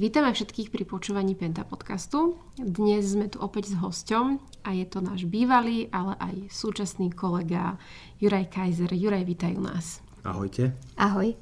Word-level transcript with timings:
Vítame 0.00 0.32
všetkých 0.32 0.72
pri 0.72 0.88
počúvaní 0.88 1.36
Penta 1.36 1.60
podcastu. 1.60 2.40
Dnes 2.56 3.04
sme 3.04 3.28
tu 3.28 3.36
opäť 3.36 3.76
s 3.76 3.84
hosťom 3.84 4.40
a 4.64 4.72
je 4.72 4.88
to 4.88 5.04
náš 5.04 5.28
bývalý, 5.28 5.92
ale 5.92 6.16
aj 6.16 6.48
súčasný 6.48 7.12
kolega 7.12 7.76
Juraj 8.16 8.48
Kaiser. 8.48 8.88
Juraj, 8.88 9.28
vítajú 9.28 9.60
nás. 9.60 10.00
Ahojte. 10.24 10.72
Ahoj. 10.96 11.36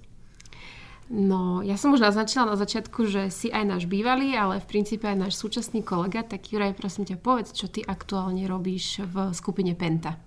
No, 1.06 1.62
ja 1.62 1.78
som 1.78 1.94
už 1.94 2.02
naznačila 2.02 2.50
na 2.50 2.58
začiatku, 2.58 3.06
že 3.06 3.30
si 3.30 3.46
aj 3.46 3.62
náš 3.62 3.86
bývalý, 3.86 4.34
ale 4.34 4.58
v 4.58 4.66
princípe 4.66 5.06
aj 5.06 5.30
náš 5.30 5.38
súčasný 5.38 5.86
kolega. 5.86 6.26
Tak 6.26 6.50
Juraj, 6.50 6.74
prosím 6.74 7.06
ťa, 7.06 7.22
povedz, 7.22 7.54
čo 7.54 7.70
ty 7.70 7.86
aktuálne 7.86 8.42
robíš 8.50 9.06
v 9.06 9.38
skupine 9.38 9.78
Penta. 9.78 10.18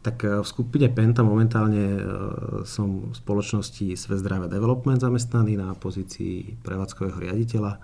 Tak 0.00 0.24
e, 0.24 0.40
v 0.40 0.46
skupine 0.48 0.88
Penta 0.88 1.20
momentálne 1.20 2.00
e, 2.00 2.02
som 2.64 3.12
v 3.12 3.14
spoločnosti 3.14 3.92
Sve 4.00 4.16
zdravia 4.16 4.48
development 4.48 5.04
zamestnaný 5.04 5.60
na 5.60 5.76
pozícii 5.76 6.56
prevádzkového 6.64 7.20
riaditeľa 7.20 7.72
e, 7.76 7.78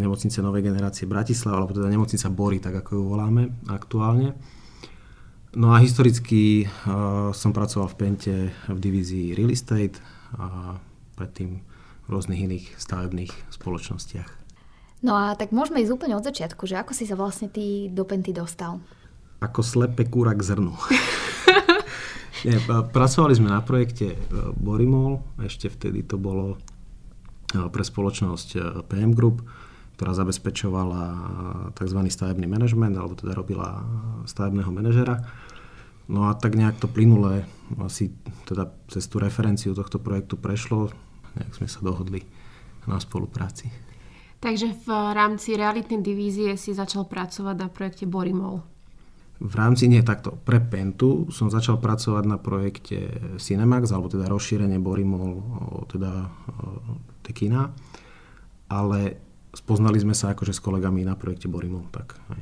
nemocnice 0.00 0.40
Novej 0.40 0.64
generácie 0.64 1.04
Bratislava, 1.04 1.60
alebo 1.60 1.76
teda 1.76 1.92
nemocnica 1.92 2.32
Bory, 2.32 2.64
tak 2.64 2.80
ako 2.80 2.90
ju 2.96 3.02
voláme 3.04 3.42
aktuálne. 3.68 4.32
No 5.50 5.74
a 5.74 5.82
historicky 5.82 6.62
som 7.34 7.50
pracoval 7.50 7.90
v 7.90 7.98
Pente 7.98 8.34
v 8.70 8.78
divízii 8.78 9.34
Real 9.34 9.50
Estate 9.50 9.98
a 10.38 10.78
predtým 11.18 11.58
v 11.58 12.06
rôznych 12.06 12.46
iných 12.46 12.78
stavebných 12.78 13.34
spoločnostiach. 13.50 14.30
No 15.02 15.18
a 15.18 15.34
tak 15.34 15.50
môžeme 15.50 15.82
ísť 15.82 15.90
úplne 15.90 16.14
od 16.14 16.22
začiatku, 16.22 16.70
že 16.70 16.78
ako 16.78 16.94
si 16.94 17.02
sa 17.02 17.18
vlastne 17.18 17.50
ty 17.50 17.90
do 17.90 18.06
Penty 18.06 18.30
dostal? 18.30 18.78
Ako 19.42 19.66
slepe 19.66 20.06
kúra 20.06 20.38
k 20.38 20.54
zrnu. 20.54 20.70
Nie, 22.40 22.56
pracovali 22.92 23.36
sme 23.36 23.52
na 23.52 23.60
projekte 23.60 24.16
e, 24.16 24.18
Borimol, 24.56 25.20
ešte 25.44 25.68
vtedy 25.68 26.00
to 26.08 26.16
bolo 26.16 26.56
e, 26.56 27.68
pre 27.68 27.84
spoločnosť 27.84 28.48
e, 28.56 28.58
PM 28.88 29.12
Group, 29.12 29.44
ktorá 30.00 30.16
zabezpečovala 30.16 31.02
tzv. 31.76 32.00
stavebný 32.08 32.48
manažment, 32.48 32.96
alebo 32.96 33.12
teda 33.12 33.36
robila 33.36 33.84
stavebného 34.24 34.72
manažera. 34.72 35.20
No 36.08 36.32
a 36.32 36.34
tak 36.34 36.56
nejak 36.56 36.80
to 36.80 36.88
plynule 36.88 37.44
asi 37.76 38.08
teda 38.48 38.72
cez 38.88 39.04
tú 39.04 39.20
referenciu 39.20 39.76
tohto 39.76 40.00
projektu 40.00 40.40
prešlo, 40.40 40.88
nejak 41.36 41.52
sme 41.60 41.68
sa 41.68 41.84
dohodli 41.84 42.24
na 42.88 42.96
spolupráci. 42.96 43.68
Takže 44.40 44.88
v 44.88 44.88
rámci 45.12 45.52
realitnej 45.52 46.00
divízie 46.00 46.56
si 46.56 46.72
začal 46.72 47.04
pracovať 47.04 47.56
na 47.60 47.68
projekte 47.68 48.08
Borimol. 48.08 48.64
V 49.40 49.54
rámci, 49.56 49.88
nie 49.88 50.04
takto, 50.04 50.36
pre 50.44 50.60
Pentu 50.60 51.32
som 51.32 51.48
začal 51.48 51.80
pracovať 51.80 52.24
na 52.28 52.36
projekte 52.36 53.08
Cinemax, 53.40 53.88
alebo 53.88 54.12
teda 54.12 54.28
rozšírenie 54.28 54.76
Borimol, 54.76 55.40
teda 55.88 56.28
Tekina, 57.24 57.72
ale 58.68 59.16
spoznali 59.56 59.96
sme 59.96 60.12
sa 60.12 60.36
akože 60.36 60.52
s 60.52 60.60
kolegami 60.60 61.08
na 61.08 61.16
projekte 61.16 61.48
Borimol, 61.48 61.88
tak 61.88 62.20
aj. 62.28 62.40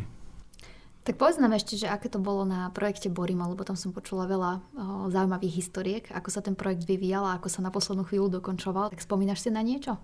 Tak 1.06 1.16
povedz 1.16 1.40
nám 1.40 1.56
ešte, 1.56 1.78
že 1.80 1.88
aké 1.88 2.12
to 2.12 2.20
bolo 2.20 2.44
na 2.44 2.68
projekte 2.74 3.08
Borimol, 3.08 3.56
lebo 3.56 3.64
tam 3.64 3.78
som 3.78 3.96
počula 3.96 4.28
veľa 4.28 4.52
o, 4.58 4.60
zaujímavých 5.08 5.54
historiek, 5.54 6.04
ako 6.12 6.28
sa 6.28 6.44
ten 6.44 6.52
projekt 6.52 6.84
vyvíjal 6.84 7.24
a 7.24 7.40
ako 7.40 7.48
sa 7.48 7.64
na 7.64 7.72
poslednú 7.72 8.04
chvíľu 8.04 8.42
dokončoval. 8.42 8.92
Tak 8.92 9.00
spomínaš 9.00 9.46
si 9.46 9.54
na 9.54 9.64
niečo? 9.64 9.96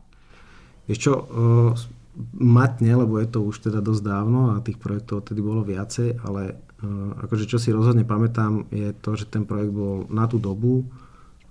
Vieš 0.89 0.99
čo, 1.05 1.13
matne, 2.39 2.93
lebo 2.95 3.19
je 3.19 3.29
to 3.29 3.43
už 3.43 3.69
teda 3.69 3.83
dosť 3.83 4.03
dávno 4.05 4.55
a 4.55 4.63
tých 4.63 4.79
projektov 4.79 5.27
tedy 5.27 5.43
bolo 5.43 5.67
viacej, 5.67 6.25
ale 6.25 6.57
akože 7.25 7.49
čo 7.49 7.57
si 7.57 7.73
rozhodne 7.73 8.05
pamätám, 8.05 8.69
je 8.69 8.93
to, 8.99 9.17
že 9.17 9.31
ten 9.31 9.49
projekt 9.49 9.73
bol 9.73 10.05
na 10.13 10.29
tú 10.29 10.37
dobu 10.37 10.85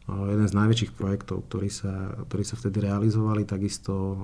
jeden 0.08 0.48
z 0.48 0.54
najväčších 0.54 0.92
projektov, 1.00 1.48
ktorý 1.48 1.72
sa, 1.72 2.12
ktorý 2.28 2.44
sa 2.44 2.60
vtedy 2.60 2.84
realizovali, 2.84 3.48
takisto 3.48 4.20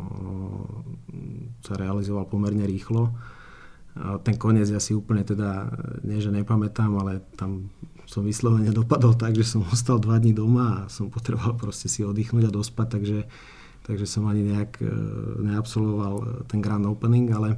sa 1.63 1.73
realizoval 1.79 2.27
pomerne 2.27 2.67
rýchlo. 2.67 3.15
Ten 4.27 4.35
koniec 4.35 4.67
ja 4.67 4.83
si 4.83 4.91
úplne 4.91 5.23
teda, 5.23 5.71
nie 6.03 6.19
že 6.19 6.35
nepamätám, 6.35 6.91
ale 6.99 7.23
tam 7.39 7.71
som 8.03 8.27
vyslovene 8.27 8.75
dopadol 8.79 9.15
tak, 9.15 9.39
že 9.39 9.47
som 9.47 9.63
ostal 9.71 10.03
dva 10.03 10.19
dní 10.19 10.35
doma 10.35 10.83
a 10.83 10.87
som 10.91 11.07
potreboval 11.07 11.55
proste 11.55 11.87
si 11.87 12.03
oddychnúť 12.03 12.51
a 12.51 12.55
dospať, 12.55 12.87
takže, 12.99 13.19
takže 13.87 14.03
som 14.03 14.27
ani 14.27 14.51
nejak 14.51 14.83
neabsolvoval 15.47 16.43
ten 16.51 16.59
grand 16.59 16.83
opening, 16.83 17.31
ale 17.31 17.55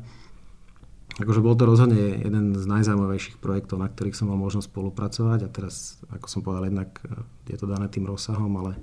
Akože 1.19 1.43
bol 1.43 1.59
to 1.59 1.67
rozhodne 1.67 2.23
jeden 2.23 2.55
z 2.55 2.63
najzaujímavejších 2.71 3.43
projektov, 3.43 3.83
na 3.83 3.91
ktorých 3.91 4.15
som 4.15 4.31
mal 4.31 4.39
možnosť 4.39 4.71
spolupracovať 4.71 5.39
a 5.43 5.49
teraz, 5.51 5.99
ako 6.07 6.27
som 6.31 6.39
povedal, 6.39 6.71
jednak 6.71 7.03
e, 7.03 7.19
je 7.51 7.57
to 7.59 7.67
dané 7.67 7.91
tým 7.91 8.07
rozsahom, 8.07 8.51
ale, 8.63 8.79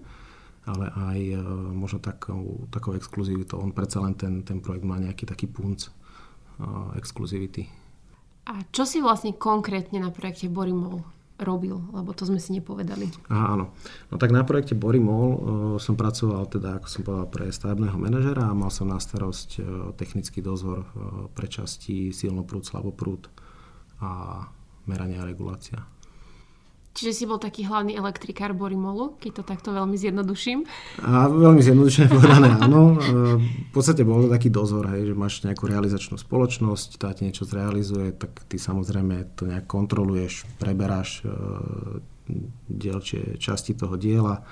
ale 0.68 0.92
aj 0.92 1.18
e, 1.24 1.40
možno 1.72 2.04
takou, 2.04 2.68
takou 2.68 2.92
exkluzivitou. 2.92 3.64
On 3.64 3.72
predsa 3.72 4.04
len 4.04 4.12
ten, 4.12 4.44
ten 4.44 4.60
projekt 4.60 4.84
má 4.84 5.00
nejaký 5.00 5.24
taký 5.24 5.48
punc 5.48 5.88
uh, 5.88 6.92
exkluzivity. 7.00 7.64
A 8.48 8.64
čo 8.72 8.84
si 8.84 9.00
vlastne 9.00 9.36
konkrétne 9.36 10.00
na 10.00 10.12
projekte 10.12 10.52
Borimol 10.52 11.04
robil, 11.38 11.78
lebo 11.94 12.10
to 12.10 12.26
sme 12.26 12.42
si 12.42 12.50
nepovedali. 12.54 13.06
Aha, 13.30 13.54
áno. 13.54 13.70
No 14.10 14.14
tak 14.18 14.34
na 14.34 14.42
projekte 14.42 14.74
Borimol 14.74 15.26
uh, 15.26 15.38
som 15.78 15.94
pracoval 15.94 16.50
teda, 16.50 16.82
ako 16.82 16.86
som 16.90 17.00
povedal, 17.06 17.28
pre 17.30 17.46
stavebného 17.48 17.94
manažera 17.94 18.50
a 18.50 18.58
mal 18.58 18.74
som 18.74 18.90
na 18.90 18.98
starosť 18.98 19.50
uh, 19.58 19.64
technický 19.94 20.42
dozor 20.42 20.82
uh, 20.82 21.30
pre 21.30 21.46
časti 21.46 22.10
silnoprúd, 22.10 22.66
slaboprúd 22.66 23.30
a 24.02 24.44
merania 24.90 25.22
a 25.22 25.28
regulácia. 25.28 25.78
Čiže 26.98 27.14
si 27.14 27.24
bol 27.30 27.38
taký 27.38 27.62
hlavný 27.62 27.94
elektrikár 27.94 28.58
Borimolu, 28.58 29.14
keď 29.22 29.38
to 29.38 29.42
takto 29.46 29.70
veľmi 29.70 29.94
zjednoduším? 29.94 30.66
A 31.06 31.30
veľmi 31.30 31.62
zjednodušene 31.62 32.10
povedané, 32.18 32.58
áno. 32.58 32.98
V 33.38 33.70
podstate 33.70 34.02
bol 34.02 34.26
to 34.26 34.34
taký 34.34 34.50
dozor, 34.50 34.90
hej, 34.90 35.06
že 35.06 35.14
máš 35.14 35.46
nejakú 35.46 35.70
realizačnú 35.70 36.18
spoločnosť, 36.18 36.98
tá 36.98 37.14
ti 37.14 37.30
niečo 37.30 37.46
zrealizuje, 37.46 38.18
tak 38.18 38.42
ty 38.50 38.58
samozrejme 38.58 39.38
to 39.38 39.46
nejak 39.46 39.70
kontroluješ, 39.70 40.42
preberáš 40.58 41.22
dielčie 42.66 43.38
časti 43.38 43.78
toho 43.78 43.94
diela, 43.94 44.42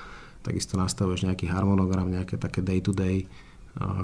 takisto 0.46 0.78
nastavuješ 0.78 1.26
nejaký 1.26 1.50
harmonogram, 1.50 2.14
nejaké 2.14 2.38
také 2.38 2.62
day-to-day 2.62 3.26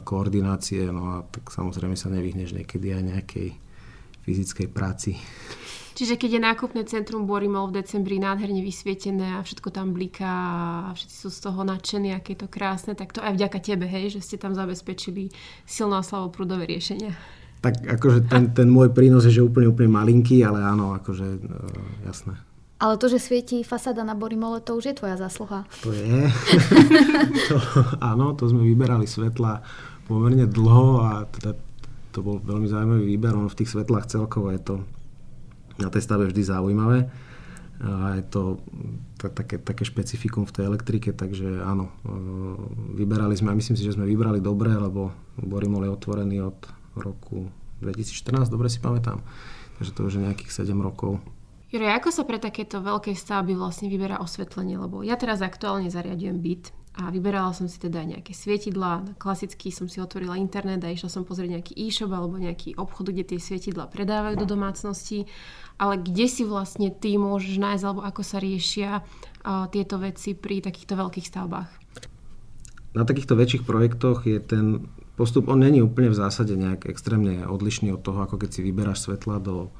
koordinácie, 0.03 0.91
no 0.91 1.15
a 1.15 1.17
tak 1.31 1.47
samozrejme 1.47 1.95
sa 1.95 2.11
nevyhneš 2.11 2.59
niekedy 2.59 2.91
aj 2.91 3.03
nejakej 3.07 3.49
fyzickej 4.27 4.67
práci. 4.67 5.15
Čiže 5.93 6.17
keď 6.17 6.31
je 6.37 6.41
nákupné 6.41 6.83
centrum 6.89 7.29
Borimol 7.29 7.69
v 7.69 7.85
decembri 7.85 8.17
nádherne 8.17 8.65
vysvietené 8.65 9.37
a 9.37 9.45
všetko 9.45 9.69
tam 9.69 9.93
bliká 9.93 10.35
a 10.89 10.91
všetci 10.97 11.17
sú 11.17 11.29
z 11.29 11.41
toho 11.45 11.61
nadšení, 11.63 12.17
aké 12.17 12.33
je 12.33 12.45
to 12.45 12.49
krásne, 12.49 12.97
tak 12.97 13.13
to 13.13 13.21
aj 13.21 13.37
vďaka 13.37 13.59
tebe, 13.61 13.85
hej, 13.85 14.17
že 14.17 14.25
ste 14.25 14.37
tam 14.41 14.57
zabezpečili 14.57 15.29
silno 15.69 16.01
a 16.01 16.07
slavoprúdové 16.07 16.65
riešenia. 16.65 17.13
Tak 17.63 17.87
akože 17.87 18.27
ten, 18.27 18.51
ten 18.51 18.67
môj 18.67 18.91
prínos 18.91 19.23
je, 19.23 19.39
že 19.39 19.47
úplne, 19.47 19.71
úplne 19.71 19.93
malinký, 19.93 20.43
ale 20.43 20.59
áno, 20.67 20.99
akože 20.99 21.27
uh, 21.39 22.09
jasné. 22.11 22.35
Ale 22.83 22.99
to, 22.99 23.07
že 23.07 23.23
svieti 23.23 23.63
fasáda 23.63 24.03
na 24.03 24.19
Borimole, 24.19 24.59
to 24.59 24.75
už 24.75 24.91
je 24.91 24.99
tvoja 24.99 25.15
zásluha. 25.15 25.63
To 25.87 25.95
je. 25.95 26.27
to, 27.55 27.57
áno, 28.03 28.35
to 28.35 28.51
sme 28.51 28.67
vyberali 28.67 29.07
svetla 29.07 29.63
pomerne 30.11 30.51
dlho 30.51 31.07
a 31.07 31.11
teda 31.31 31.55
to 32.11 32.27
bol 32.27 32.43
veľmi 32.43 32.67
zaujímavý 32.67 33.07
výber. 33.07 33.39
Ono 33.39 33.47
v 33.47 33.59
tých 33.63 33.71
svetlách 33.71 34.11
celkovo 34.11 34.51
je 34.51 34.59
to 34.59 34.75
na 35.81 35.89
tej 35.89 36.03
stave 36.05 36.29
vždy 36.29 36.43
zaujímavé. 36.43 37.09
A 37.83 38.15
je 38.15 38.25
to 38.31 38.43
také, 39.19 39.59
také 39.59 39.83
špecifikum 39.83 40.47
v 40.47 40.55
tej 40.55 40.65
elektrike, 40.71 41.11
takže 41.11 41.67
áno, 41.67 41.91
e, 42.07 42.15
vyberali 42.95 43.35
sme, 43.35 43.51
a 43.51 43.59
myslím 43.59 43.75
si, 43.75 43.83
že 43.83 43.99
sme 43.99 44.07
vybrali 44.07 44.39
dobre, 44.39 44.71
lebo 44.71 45.11
Borimol 45.35 45.91
je 45.91 45.95
otvorený 45.95 46.47
od 46.47 46.59
roku 46.95 47.51
2014, 47.83 48.47
dobre 48.47 48.71
si 48.71 48.79
pamätám. 48.79 49.19
Takže 49.83 49.99
to 49.99 50.07
už 50.07 50.15
je 50.15 50.27
nejakých 50.31 50.63
7 50.63 50.79
rokov. 50.79 51.19
Jure, 51.75 51.91
ako 51.91 52.13
sa 52.15 52.23
pre 52.23 52.39
takéto 52.39 52.85
veľké 52.85 53.17
stavby 53.17 53.57
vlastne 53.57 53.91
vyberá 53.91 54.23
osvetlenie? 54.23 54.79
Lebo 54.79 55.03
ja 55.03 55.19
teraz 55.19 55.43
aktuálne 55.43 55.91
zariadujem 55.91 56.39
byt 56.39 56.71
a 56.93 57.09
vyberala 57.09 57.57
som 57.57 57.73
si 57.73 57.81
teda 57.81 58.05
nejaké 58.05 58.37
svietidla. 58.37 59.17
Klasicky 59.17 59.73
som 59.73 59.89
si 59.89 59.97
otvorila 59.97 60.37
internet 60.37 60.85
a 60.85 60.93
išla 60.93 61.09
som 61.09 61.25
pozrieť 61.25 61.57
nejaký 61.57 61.73
e-shop 61.73 62.13
alebo 62.13 62.37
nejaký 62.37 62.77
obchod, 62.77 63.17
kde 63.17 63.25
tie 63.33 63.41
svietidla 63.41 63.89
predávajú 63.89 64.37
do 64.37 64.45
domácnosti. 64.45 65.25
Ale 65.81 65.97
kde 65.97 66.29
si 66.29 66.45
vlastne 66.45 66.93
ty 66.93 67.17
môžeš 67.17 67.57
nájsť 67.57 67.85
alebo 67.89 68.05
ako 68.05 68.21
sa 68.21 68.37
riešia 68.45 69.01
uh, 69.01 69.73
tieto 69.73 69.97
veci 69.97 70.37
pri 70.37 70.61
takýchto 70.61 70.93
veľkých 71.01 71.27
stavbách? 71.33 71.71
Na 72.93 73.09
takýchto 73.09 73.41
väčších 73.41 73.65
projektoch 73.65 74.29
je 74.29 74.37
ten 74.37 74.85
postup, 75.17 75.49
on 75.49 75.65
není 75.65 75.81
úplne 75.81 76.13
v 76.13 76.21
zásade 76.21 76.53
nejak 76.61 76.93
extrémne 76.93 77.49
odlišný 77.49 77.89
od 77.97 78.05
toho, 78.05 78.21
ako 78.21 78.37
keď 78.37 78.51
si 78.53 78.61
vyberáš 78.61 79.09
svetla 79.09 79.41
do, 79.41 79.73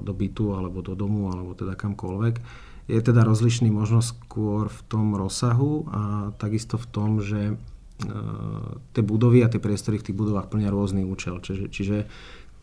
do 0.00 0.12
bytu 0.16 0.56
alebo 0.56 0.80
do 0.80 0.96
domu 0.96 1.28
alebo 1.28 1.52
teda 1.52 1.76
kamkoľvek 1.76 2.64
je 2.84 3.00
teda 3.00 3.24
rozlišný 3.24 3.72
možno 3.72 4.04
skôr 4.04 4.68
v 4.68 4.80
tom 4.92 5.16
rozsahu 5.16 5.88
a 5.88 6.02
takisto 6.36 6.76
v 6.76 6.86
tom, 6.92 7.10
že 7.24 7.40
e, 7.48 7.54
tie 8.92 9.02
budovy 9.02 9.40
a 9.40 9.48
tie 9.48 9.62
priestory 9.62 9.96
v 9.96 10.06
tých 10.10 10.18
budovách 10.18 10.52
plnia 10.52 10.68
rôzny 10.68 11.00
účel. 11.00 11.40
Čiže, 11.40 11.72
čiže 11.72 11.96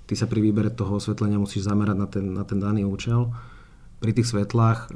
ty 0.06 0.14
sa 0.14 0.30
pri 0.30 0.46
výbere 0.46 0.70
toho 0.70 1.02
osvetlenia 1.02 1.42
musíš 1.42 1.66
zamerať 1.66 1.98
na 1.98 2.08
ten, 2.08 2.26
na 2.38 2.44
ten 2.46 2.62
daný 2.62 2.86
účel. 2.86 3.34
Pri 3.98 4.14
tých 4.14 4.30
svetlách 4.30 4.80
e, 4.86 4.90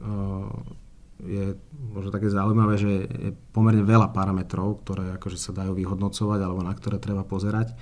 je 1.26 1.46
možno 1.90 2.14
také 2.14 2.30
zaujímavé, 2.30 2.76
že 2.78 2.92
je 3.10 3.32
pomerne 3.50 3.82
veľa 3.82 4.14
parametrov, 4.14 4.86
ktoré 4.86 5.18
akože 5.18 5.42
sa 5.42 5.58
dajú 5.58 5.74
vyhodnocovať 5.74 6.40
alebo 6.44 6.62
na 6.62 6.74
ktoré 6.76 7.02
treba 7.02 7.26
pozerať. 7.26 7.74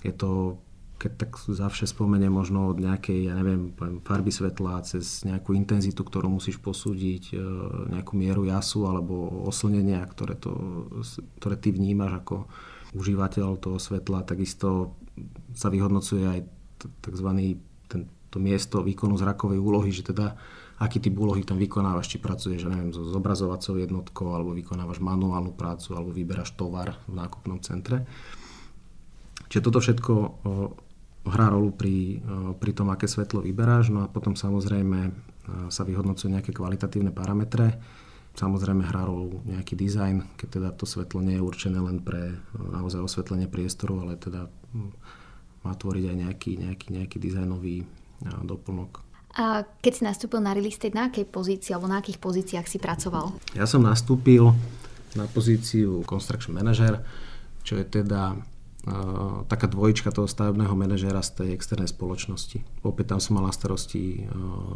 Je 0.00 0.14
to 0.16 0.56
keď 1.02 1.12
tak 1.18 1.34
zavše 1.34 1.90
spomenie 1.90 2.30
možno 2.30 2.70
od 2.70 2.78
nejakej, 2.78 3.26
ja 3.26 3.34
neviem, 3.34 3.74
farby 4.06 4.30
svetla 4.30 4.86
cez 4.86 5.26
nejakú 5.26 5.50
intenzitu, 5.50 6.06
ktorú 6.06 6.30
musíš 6.30 6.62
posúdiť, 6.62 7.34
e, 7.34 7.36
nejakú 7.90 8.14
mieru 8.14 8.46
jasu 8.46 8.86
alebo 8.86 9.42
oslnenia, 9.50 10.06
ktoré, 10.06 10.38
to, 10.38 10.54
ktoré 11.42 11.58
ty 11.58 11.74
vnímaš 11.74 12.22
ako 12.22 12.46
užívateľ 12.94 13.58
toho 13.58 13.82
svetla. 13.82 14.22
Takisto 14.22 14.94
sa 15.58 15.74
vyhodnocuje 15.74 16.22
aj 16.22 16.40
tzv. 17.02 17.28
Ten, 17.90 18.06
to 18.30 18.38
miesto 18.38 18.86
výkonu 18.86 19.18
zrakovej 19.18 19.58
úlohy, 19.58 19.90
že 19.90 20.06
teda 20.06 20.38
aký 20.78 21.02
typ 21.02 21.18
úlohy 21.18 21.42
tam 21.42 21.58
vykonávaš, 21.58 22.14
či 22.14 22.22
pracuješ, 22.22 22.70
neviem, 22.70 22.94
so 22.94 23.02
zobrazovacou 23.10 23.74
jednotkou, 23.74 24.34
alebo 24.34 24.54
vykonávaš 24.54 25.02
manuálnu 25.02 25.54
prácu, 25.58 25.98
alebo 25.98 26.14
vyberáš 26.14 26.54
tovar 26.54 26.94
v 27.10 27.18
nákupnom 27.18 27.58
centre. 27.58 28.06
Čiže 29.52 29.62
toto 29.68 29.84
všetko 29.84 30.12
hrá 31.26 31.46
rolu 31.50 31.70
pri, 31.70 32.18
eh, 32.18 32.52
pri 32.58 32.72
tom, 32.74 32.90
aké 32.90 33.06
svetlo 33.06 33.42
vyberáš. 33.44 33.94
No 33.94 34.02
a 34.02 34.10
potom 34.10 34.34
samozrejme 34.34 34.98
eh, 35.06 35.12
sa 35.70 35.86
vyhodnocujú 35.86 36.32
nejaké 36.32 36.50
kvalitatívne 36.50 37.14
parametre. 37.14 37.78
Samozrejme 38.32 38.88
hrá 38.88 39.04
rolu 39.04 39.44
nejaký 39.44 39.76
dizajn, 39.76 40.40
keď 40.40 40.48
teda 40.48 40.68
to 40.72 40.88
svetlo 40.88 41.20
nie 41.20 41.36
je 41.36 41.44
určené 41.44 41.78
len 41.78 42.02
pre 42.02 42.34
eh, 42.34 42.38
naozaj 42.58 43.04
osvetlenie 43.04 43.46
priestoru, 43.46 44.02
ale 44.02 44.18
teda 44.18 44.50
hm, 44.74 44.92
má 45.62 45.72
tvoriť 45.78 46.04
aj 46.10 46.16
nejaký, 46.26 46.52
nejaký, 46.58 46.86
nejaký 46.90 47.16
dizajnový 47.22 47.86
doplnok. 48.22 49.02
A 49.34 49.66
keď 49.82 49.92
si 49.94 50.02
nastúpil 50.06 50.38
na 50.44 50.54
real 50.54 50.68
estate, 50.68 50.94
na 50.94 51.10
akej 51.10 51.26
pozícii 51.26 51.74
alebo 51.74 51.90
na 51.90 51.98
akých 51.98 52.22
pozíciách 52.22 52.66
si 52.68 52.78
pracoval? 52.78 53.34
Ja 53.56 53.66
som 53.66 53.82
nastúpil 53.82 54.52
na 55.16 55.24
pozíciu 55.26 56.04
construction 56.04 56.54
manager, 56.54 57.00
čo 57.64 57.78
je 57.80 57.86
teda 57.86 58.36
taká 59.46 59.70
dvojička 59.70 60.10
toho 60.10 60.26
stavebného 60.26 60.74
manažéra 60.74 61.22
z 61.22 61.30
tej 61.38 61.48
externej 61.54 61.86
spoločnosti. 61.86 62.82
Opäť 62.82 63.14
tam 63.14 63.20
som 63.22 63.38
mal 63.38 63.46
na 63.46 63.54
starosti 63.54 64.26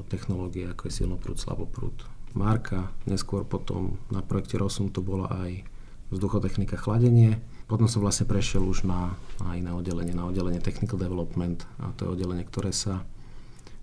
technológie, 0.07 0.71
ako 0.71 0.87
je 0.87 1.03
silnoprúd, 1.03 1.43
slaboprúd, 1.43 2.07
Marka. 2.37 2.95
Neskôr 3.11 3.43
potom 3.43 3.99
na 4.15 4.23
projekte 4.23 4.63
Rosum 4.63 4.95
to 4.95 5.03
bola 5.03 5.27
aj 5.43 5.67
vzduchotechnika, 6.15 6.79
chladenie. 6.79 7.43
Potom 7.67 7.91
som 7.91 7.99
vlastne 7.99 8.31
prešiel 8.31 8.63
už 8.63 8.87
na, 8.87 9.19
na 9.43 9.59
iné 9.59 9.75
oddelenie, 9.75 10.15
na 10.15 10.31
oddelenie 10.31 10.63
Technical 10.63 11.03
Development. 11.03 11.67
A 11.83 11.91
to 11.99 12.07
je 12.07 12.15
oddelenie, 12.15 12.47
ktoré 12.47 12.71
sa 12.71 13.03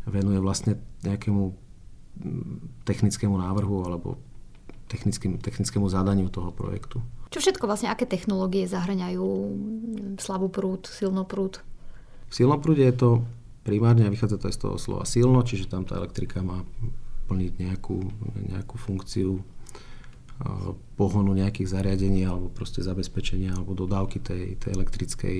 venuje 0.07 0.39
vlastne 0.39 0.79
nejakému 1.03 1.51
technickému 2.87 3.35
návrhu 3.35 3.83
alebo 3.83 4.21
technickému 5.41 5.87
zadaniu 5.89 6.29
toho 6.29 6.53
projektu. 6.53 7.01
Čo 7.33 7.41
všetko 7.41 7.65
vlastne, 7.65 7.89
aké 7.89 8.05
technológie 8.05 8.69
zahrňajú 8.69 9.27
slabú 10.21 10.47
prúd, 10.53 10.85
silnoprúd? 10.85 11.65
V 12.29 12.33
silnoprúde 12.33 12.85
je 12.85 12.95
to 12.95 13.09
primárne, 13.65 14.05
vychádza 14.09 14.37
to 14.37 14.47
aj 14.49 14.55
z 14.55 14.61
toho 14.61 14.75
slova 14.77 15.05
silno, 15.09 15.41
čiže 15.41 15.71
tam 15.71 15.87
tá 15.87 15.97
elektrika 15.97 16.45
má 16.45 16.61
plniť 17.31 17.53
nejakú, 17.57 17.97
nejakú 18.53 18.75
funkciu 18.77 19.41
pohonu 20.97 21.31
nejakých 21.31 21.71
zariadení 21.71 22.25
alebo 22.25 22.49
proste 22.49 22.81
zabezpečenia 22.81 23.53
alebo 23.53 23.77
dodávky 23.77 24.17
tej, 24.19 24.57
tej 24.59 24.75
elektrickej, 24.75 25.37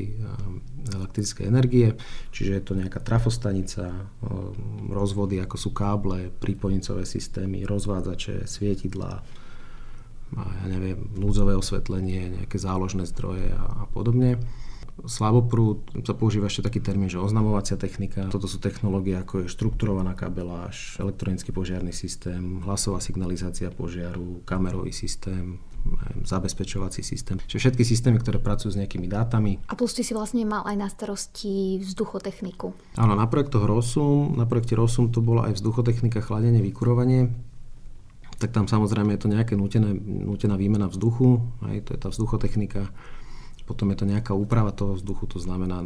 elektrickej 0.96 1.46
energie. 1.50 1.98
Čiže 2.32 2.52
je 2.56 2.64
to 2.64 2.74
nejaká 2.78 3.02
trafostanica, 3.04 3.90
rozvody 4.88 5.42
ako 5.42 5.58
sú 5.60 5.70
káble, 5.76 6.32
prípojnicové 6.40 7.04
systémy, 7.04 7.66
rozvádzače, 7.68 8.48
svietidlá, 8.48 9.26
ja 10.38 10.66
neviem, 10.70 11.10
núdzové 11.16 11.54
osvetlenie, 11.54 12.44
nejaké 12.44 12.58
záložné 12.58 13.06
zdroje 13.10 13.54
a, 13.54 13.84
a 13.84 13.86
podobne. 13.90 14.42
Slaboprúd 14.94 15.90
sa 16.06 16.14
používa 16.14 16.46
ešte 16.46 16.70
taký 16.70 16.78
termín, 16.78 17.10
že 17.10 17.18
oznamovacia 17.18 17.82
technika. 17.82 18.30
Toto 18.30 18.46
sú 18.46 18.62
technológie 18.62 19.18
ako 19.18 19.46
je 19.46 19.48
štrukturovaná 19.50 20.14
kabeláž, 20.14 21.02
elektronický 21.02 21.50
požiarný 21.50 21.90
systém, 21.90 22.62
hlasová 22.62 23.02
signalizácia 23.02 23.74
požiaru, 23.74 24.46
kamerový 24.46 24.94
systém, 24.94 25.58
zabezpečovací 26.24 27.02
systém. 27.02 27.42
Čiže 27.42 27.60
všetky 27.74 27.84
systémy, 27.84 28.18
ktoré 28.22 28.38
pracujú 28.38 28.72
s 28.72 28.80
nejakými 28.80 29.10
dátami. 29.10 29.66
A 29.68 29.74
plus 29.74 29.98
ty 29.98 30.06
si 30.06 30.14
vlastne 30.14 30.46
mal 30.46 30.64
aj 30.64 30.76
na 30.78 30.88
starosti 30.88 31.82
vzduchotechniku. 31.82 32.72
Áno, 32.96 33.14
na 33.18 33.26
projektoch 33.26 33.66
ROSUM, 33.66 34.38
na 34.38 34.46
projekte 34.46 34.78
ROSUM 34.78 35.10
to 35.10 35.26
bola 35.26 35.50
aj 35.52 35.60
vzduchotechnika, 35.60 36.22
chladenie, 36.22 36.62
vykurovanie 36.62 37.34
tak 38.44 38.52
tam 38.52 38.68
samozrejme 38.68 39.16
je 39.16 39.22
to 39.24 39.32
nejaké 39.32 39.56
nutené, 39.56 39.96
nutená 40.04 40.60
výmena 40.60 40.92
vzduchu, 40.92 41.40
aj 41.64 41.88
to 41.88 41.90
je 41.96 42.00
tá 42.04 42.08
vzduchotechnika. 42.12 42.92
Potom 43.64 43.96
je 43.96 44.04
to 44.04 44.06
nejaká 44.12 44.36
úprava 44.36 44.76
toho 44.76 45.00
vzduchu, 45.00 45.32
to 45.32 45.40
znamená 45.40 45.80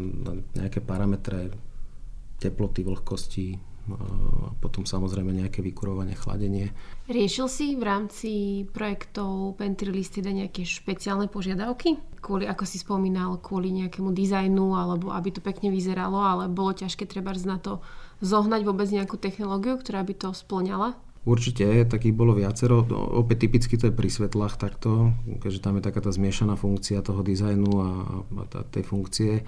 nejaké 0.58 0.82
parametre 0.82 1.54
teploty, 2.42 2.82
vlhkosti, 2.82 3.62
a 3.88 4.52
potom 4.60 4.84
samozrejme 4.84 5.32
nejaké 5.32 5.64
vykurovanie, 5.64 6.12
chladenie. 6.18 6.76
Riešil 7.08 7.48
si 7.48 7.66
v 7.78 7.84
rámci 7.88 8.32
projektov 8.76 9.56
Pentry 9.56 9.96
Listida 9.96 10.28
nejaké 10.34 10.68
špeciálne 10.68 11.32
požiadavky? 11.32 11.96
Kvôli, 12.20 12.50
ako 12.50 12.68
si 12.68 12.84
spomínal, 12.84 13.40
kvôli 13.40 13.72
nejakému 13.72 14.12
dizajnu, 14.12 14.76
alebo 14.76 15.16
aby 15.16 15.30
to 15.32 15.40
pekne 15.40 15.72
vyzeralo, 15.72 16.20
ale 16.20 16.52
bolo 16.52 16.76
ťažké 16.76 17.08
treba 17.08 17.32
na 17.48 17.62
to 17.64 17.80
zohnať 18.20 18.62
vôbec 18.68 18.92
nejakú 18.92 19.16
technológiu, 19.16 19.80
ktorá 19.80 20.04
by 20.04 20.14
to 20.20 20.36
splňala? 20.36 21.00
Určite, 21.28 21.84
takých 21.84 22.16
bolo 22.16 22.32
viacero. 22.32 22.88
No, 22.88 23.04
opäť 23.20 23.44
typicky 23.44 23.76
to 23.76 23.92
je 23.92 23.94
pri 23.96 24.08
svetlách 24.08 24.56
takto, 24.56 25.12
keďže 25.44 25.60
tam 25.60 25.76
je 25.76 25.84
taká 25.84 26.00
tá 26.00 26.08
zmiešaná 26.08 26.56
funkcia 26.56 27.04
toho 27.04 27.20
dizajnu 27.20 27.72
a, 27.84 27.90
a 28.48 28.64
tej 28.72 28.88
funkcie. 28.88 29.44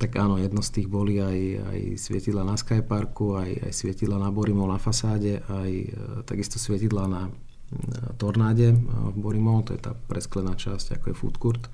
Tak 0.00 0.16
áno, 0.16 0.40
jedno 0.40 0.64
z 0.64 0.80
tých 0.80 0.88
boli 0.88 1.20
aj, 1.20 1.38
aj 1.60 1.80
svietidla 2.00 2.40
na 2.40 2.56
Skyparku, 2.56 3.36
aj, 3.36 3.68
aj 3.68 3.72
svietidla 3.76 4.16
na 4.16 4.32
Borimol 4.32 4.72
na 4.72 4.80
fasáde, 4.80 5.44
aj 5.44 5.70
e, 5.70 5.88
takisto 6.24 6.56
svietidla 6.56 7.04
na, 7.04 7.28
na 7.70 8.00
Tornáde 8.16 8.72
v 8.74 9.14
Borimol, 9.20 9.62
to 9.62 9.76
je 9.76 9.84
tá 9.84 9.92
presklená 9.92 10.56
časť, 10.56 10.98
ako 10.98 11.04
je 11.12 11.14
food 11.14 11.36
court 11.36 11.68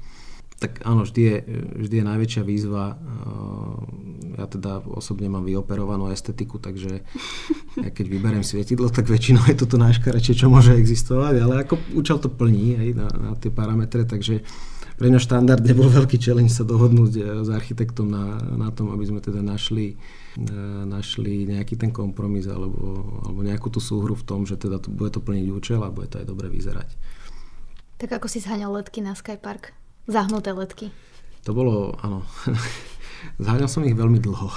tak 0.60 0.84
áno, 0.84 1.08
vždy 1.08 1.22
je, 1.24 1.36
vždy 1.88 1.94
je 1.96 2.04
najväčšia 2.04 2.42
výzva. 2.44 3.00
Ja 4.40 4.48
teda 4.48 4.80
osobne 4.88 5.28
mám 5.28 5.44
vyoperovanú 5.44 6.08
estetiku, 6.08 6.56
takže 6.56 7.04
ja 7.76 7.90
keď 7.92 8.06
vyberiem 8.08 8.40
svietidlo, 8.40 8.88
tak 8.88 9.04
väčšinou 9.12 9.44
je 9.52 9.60
toto 9.60 9.76
najškarečie, 9.76 10.32
čo 10.32 10.48
môže 10.48 10.72
existovať, 10.72 11.34
ale 11.44 11.54
ako 11.68 11.76
účel 11.92 12.16
to 12.16 12.32
plní 12.32 12.80
aj 12.80 12.88
na, 12.96 13.08
na 13.12 13.32
tie 13.36 13.52
parametre, 13.52 14.08
takže 14.08 14.40
pre 15.00 15.08
mňa 15.08 15.16
štandardne 15.16 15.72
bol 15.72 15.88
veľký 15.88 16.20
challenge 16.20 16.52
sa 16.52 16.60
dohodnúť 16.60 17.12
e, 17.16 17.20
s 17.40 17.48
architektom 17.48 18.12
na, 18.12 18.36
na 18.36 18.68
tom, 18.68 18.92
aby 18.92 19.08
sme 19.08 19.24
teda 19.24 19.40
našli, 19.40 19.96
e, 20.36 20.52
našli 20.84 21.48
nejaký 21.48 21.80
ten 21.80 21.88
kompromis 21.88 22.44
alebo, 22.44 23.08
alebo 23.24 23.40
nejakú 23.40 23.72
tú 23.72 23.80
súhru 23.80 24.12
v 24.12 24.28
tom, 24.28 24.44
že 24.44 24.60
teda 24.60 24.76
to, 24.76 24.92
bude 24.92 25.08
to 25.16 25.24
plniť 25.24 25.48
účel 25.56 25.80
a 25.80 25.88
bude 25.88 26.12
to 26.12 26.20
aj 26.20 26.28
dobre 26.28 26.52
vyzerať. 26.52 26.92
Tak 27.96 28.12
ako 28.20 28.28
si 28.28 28.44
zhaňal 28.44 28.76
letky 28.76 29.00
na 29.00 29.16
Skypark? 29.16 29.72
Zahnuté 30.04 30.52
letky. 30.52 30.92
To 31.44 31.50
bolo, 31.56 31.96
áno. 32.04 32.26
Zháňal 33.40 33.68
som 33.68 33.84
ich 33.84 33.96
veľmi 33.96 34.20
dlho. 34.20 34.48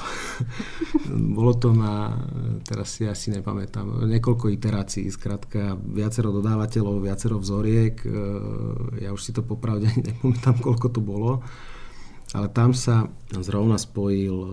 Bolo 1.36 1.52
to 1.56 1.76
na, 1.76 2.16
teraz 2.64 2.96
si 2.96 3.04
asi 3.04 3.32
nepamätám, 3.32 4.08
niekoľko 4.08 4.52
iterácií, 4.52 5.12
zkrátka 5.12 5.76
viacero 5.76 6.32
dodávateľov, 6.32 7.04
viacero 7.04 7.40
vzoriek. 7.40 7.96
E, 8.04 8.08
ja 9.04 9.12
už 9.12 9.20
si 9.20 9.32
to 9.36 9.44
popravde 9.44 9.92
nepamätám, 10.08 10.64
koľko 10.64 10.88
to 10.92 11.02
bolo. 11.04 11.44
Ale 12.34 12.50
tam 12.50 12.72
sa 12.72 13.12
zrovna 13.36 13.76
spojil 13.76 14.36
e, 14.36 14.50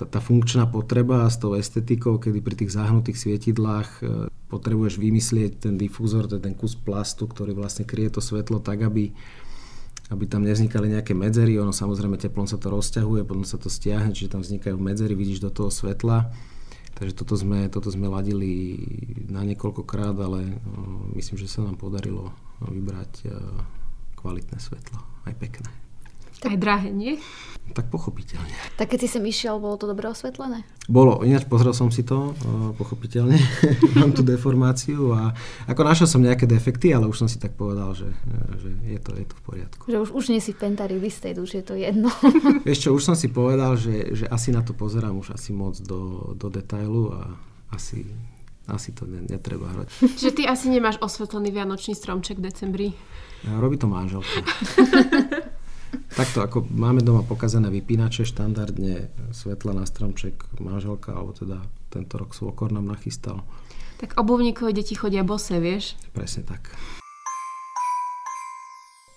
tá, 0.00 0.08
tá 0.08 0.20
funkčná 0.20 0.64
potreba 0.64 1.28
s 1.28 1.36
tou 1.36 1.52
estetikou, 1.52 2.16
kedy 2.16 2.40
pri 2.40 2.54
tých 2.56 2.72
zahnutých 2.72 3.20
svietidlách 3.20 3.88
e, 4.00 4.04
potrebuješ 4.48 4.96
vymyslieť 4.96 5.68
ten 5.68 5.76
difúzor, 5.76 6.26
ten 6.26 6.56
kus 6.56 6.72
plastu, 6.72 7.28
ktorý 7.28 7.52
vlastne 7.52 7.84
kryje 7.84 8.16
to 8.16 8.20
svetlo 8.24 8.64
tak, 8.64 8.80
aby, 8.80 9.12
aby 10.10 10.26
tam 10.26 10.42
nevznikali 10.42 10.90
nejaké 10.90 11.14
medzery. 11.14 11.56
Ono 11.62 11.70
samozrejme 11.70 12.18
teplom 12.18 12.44
sa 12.50 12.58
to 12.58 12.70
rozťahuje, 12.70 13.22
potom 13.22 13.46
sa 13.46 13.56
to 13.56 13.70
stiahne, 13.70 14.10
čiže 14.10 14.34
tam 14.34 14.42
vznikajú 14.42 14.76
medzery, 14.76 15.14
vidíš 15.14 15.40
do 15.42 15.50
toho 15.54 15.70
svetla. 15.70 16.34
Takže 16.98 17.16
toto 17.16 17.32
sme, 17.38 17.70
toto 17.72 17.88
sme 17.88 18.10
ladili 18.10 18.76
na 19.30 19.40
niekoľkokrát, 19.46 20.18
ale 20.20 20.60
myslím, 21.16 21.40
že 21.40 21.48
sa 21.48 21.64
nám 21.64 21.80
podarilo 21.80 22.34
vybrať 22.60 23.30
kvalitné 24.20 24.58
svetlo, 24.60 25.00
aj 25.24 25.34
pekné. 25.40 25.70
Tak, 26.40 26.56
aj 26.56 26.58
drahé, 26.58 26.90
nie? 26.90 27.20
Tak 27.70 27.86
pochopiteľne. 27.86 28.50
Tak 28.74 28.90
keď 28.90 29.06
si 29.06 29.08
sem 29.12 29.22
išiel, 29.22 29.62
bolo 29.62 29.78
to 29.78 29.86
dobre 29.86 30.10
osvetlené? 30.10 30.66
Bolo, 30.90 31.22
ináč 31.22 31.46
pozrel 31.46 31.70
som 31.70 31.86
si 31.94 32.02
to, 32.02 32.34
pochopiteľne, 32.74 33.38
mám 34.00 34.10
tú 34.10 34.26
deformáciu 34.26 35.14
a 35.14 35.30
ako 35.70 35.80
našiel 35.86 36.08
som 36.10 36.18
nejaké 36.18 36.50
defekty, 36.50 36.90
ale 36.90 37.06
už 37.06 37.22
som 37.22 37.28
si 37.30 37.38
tak 37.38 37.54
povedal, 37.54 37.94
že, 37.94 38.10
že 38.58 38.74
je, 38.90 38.98
to, 38.98 39.14
je 39.14 39.26
to 39.28 39.34
v 39.38 39.42
poriadku. 39.46 39.82
Že 39.86 39.98
už, 40.02 40.10
už 40.10 40.24
nie 40.34 40.42
si 40.42 40.50
pentari 40.50 40.98
listed, 40.98 41.38
už 41.38 41.62
je 41.62 41.62
to 41.62 41.78
jedno. 41.78 42.10
Vieš 42.66 42.88
čo, 42.88 42.90
už 42.90 43.06
som 43.06 43.14
si 43.14 43.30
povedal, 43.30 43.78
že, 43.78 44.18
že 44.18 44.26
asi 44.26 44.50
na 44.50 44.66
to 44.66 44.74
pozerám 44.74 45.14
už 45.14 45.38
asi 45.38 45.54
moc 45.54 45.78
do, 45.78 46.34
do 46.34 46.50
detailu 46.50 47.14
a 47.14 47.38
asi 47.70 48.02
asi 48.70 48.94
to 48.94 49.02
netreba 49.06 49.66
hrať. 49.66 49.88
Čiže 50.18 50.32
ty 50.32 50.42
asi 50.46 50.70
nemáš 50.70 51.02
osvetlený 51.02 51.50
vianočný 51.50 51.98
stromček 51.98 52.38
v 52.38 52.46
decembri? 52.50 52.88
Robí 53.46 53.74
to 53.78 53.90
manželka. 53.90 54.46
Takto, 56.20 56.44
ako 56.44 56.68
máme 56.68 57.00
doma 57.00 57.24
pokazené 57.24 57.72
vypínače, 57.72 58.28
štandardne 58.28 59.08
svetla 59.32 59.72
na 59.72 59.88
stromček 59.88 60.36
manželka, 60.60 61.16
alebo 61.16 61.32
teda 61.32 61.64
tento 61.88 62.20
rok 62.20 62.36
svokor 62.36 62.68
nám 62.68 62.92
nachystal. 62.92 63.40
Tak 63.96 64.20
obuvníkové 64.20 64.76
deti 64.76 64.92
chodia 64.92 65.24
bose, 65.24 65.56
vieš? 65.56 65.96
Presne 66.12 66.44
tak. 66.44 66.76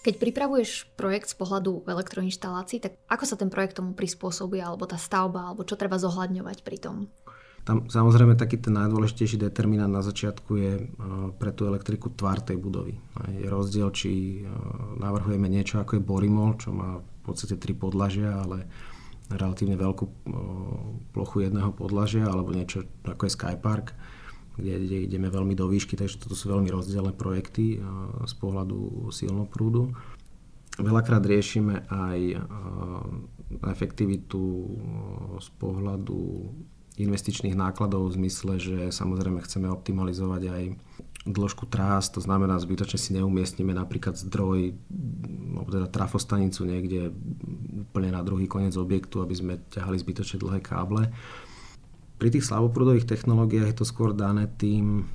Keď 0.08 0.16
pripravuješ 0.16 0.96
projekt 0.96 1.28
z 1.28 1.36
pohľadu 1.44 1.84
elektroinštalácií, 1.92 2.80
tak 2.80 2.96
ako 3.12 3.24
sa 3.28 3.36
ten 3.36 3.52
projekt 3.52 3.84
tomu 3.84 3.92
prispôsobuje, 3.92 4.64
alebo 4.64 4.88
tá 4.88 4.96
stavba, 4.96 5.52
alebo 5.52 5.68
čo 5.68 5.76
treba 5.76 6.00
zohľadňovať 6.00 6.64
pri 6.64 6.78
tom? 6.80 7.12
Tam 7.64 7.88
samozrejme 7.88 8.36
taký 8.36 8.60
ten 8.60 8.76
najdôležitejší 8.76 9.40
determinant 9.40 9.88
na 9.88 10.04
začiatku 10.04 10.52
je 10.60 10.74
e, 10.76 10.86
pre 11.40 11.56
tú 11.56 11.64
elektriku 11.64 12.12
tvar 12.12 12.44
tej 12.44 12.60
budovy. 12.60 13.00
Je 13.40 13.48
rozdiel, 13.48 13.88
či 13.96 14.44
e, 14.44 14.52
navrhujeme 15.00 15.48
niečo 15.48 15.80
ako 15.80 15.96
je 15.96 16.04
Borimol, 16.04 16.60
čo 16.60 16.76
má 16.76 17.00
v 17.00 17.22
podstate 17.24 17.56
tri 17.56 17.72
podlažia, 17.72 18.36
ale 18.44 18.68
relatívne 19.32 19.80
veľkú 19.80 20.04
e, 20.04 20.12
plochu 21.16 21.48
jedného 21.48 21.72
podlažia, 21.72 22.28
alebo 22.28 22.52
niečo 22.52 22.84
ako 23.08 23.32
je 23.32 23.36
Skypark, 23.40 23.96
kde 24.60 25.08
ideme 25.08 25.32
veľmi 25.32 25.56
do 25.56 25.72
výšky, 25.72 25.96
takže 25.96 26.20
toto 26.20 26.36
sú 26.36 26.52
veľmi 26.52 26.68
rozdielne 26.68 27.16
projekty 27.16 27.82
z 28.22 28.34
pohľadu 28.38 29.10
silnoprúdu. 29.10 29.90
Veľakrát 30.78 31.26
riešime 31.26 31.90
aj 31.90 32.38
efektivitu 33.66 34.46
z 35.42 35.48
pohľadu 35.58 36.54
investičných 36.98 37.58
nákladov 37.58 38.10
v 38.10 38.22
zmysle, 38.22 38.54
že 38.62 38.78
samozrejme 38.94 39.42
chceme 39.42 39.66
optimalizovať 39.70 40.42
aj 40.50 40.64
dĺžku 41.24 41.72
trás, 41.72 42.12
to 42.12 42.20
znamená 42.20 42.60
zbytočne 42.60 43.00
si 43.00 43.16
neumiestnime 43.16 43.72
napríklad 43.72 44.20
zdroj, 44.20 44.76
teda 45.72 45.88
trafostanicu 45.88 46.68
niekde 46.68 47.16
úplne 47.90 48.12
na 48.12 48.22
druhý 48.22 48.46
koniec 48.46 48.76
objektu, 48.76 49.24
aby 49.24 49.34
sme 49.34 49.54
ťahali 49.72 49.98
zbytočne 49.98 50.38
dlhé 50.44 50.60
káble. 50.60 51.10
Pri 52.20 52.30
tých 52.30 52.46
slavoprúdových 52.46 53.08
technológiách 53.08 53.72
je 53.72 53.78
to 53.80 53.88
skôr 53.88 54.12
dané 54.12 54.52
tým 54.60 55.08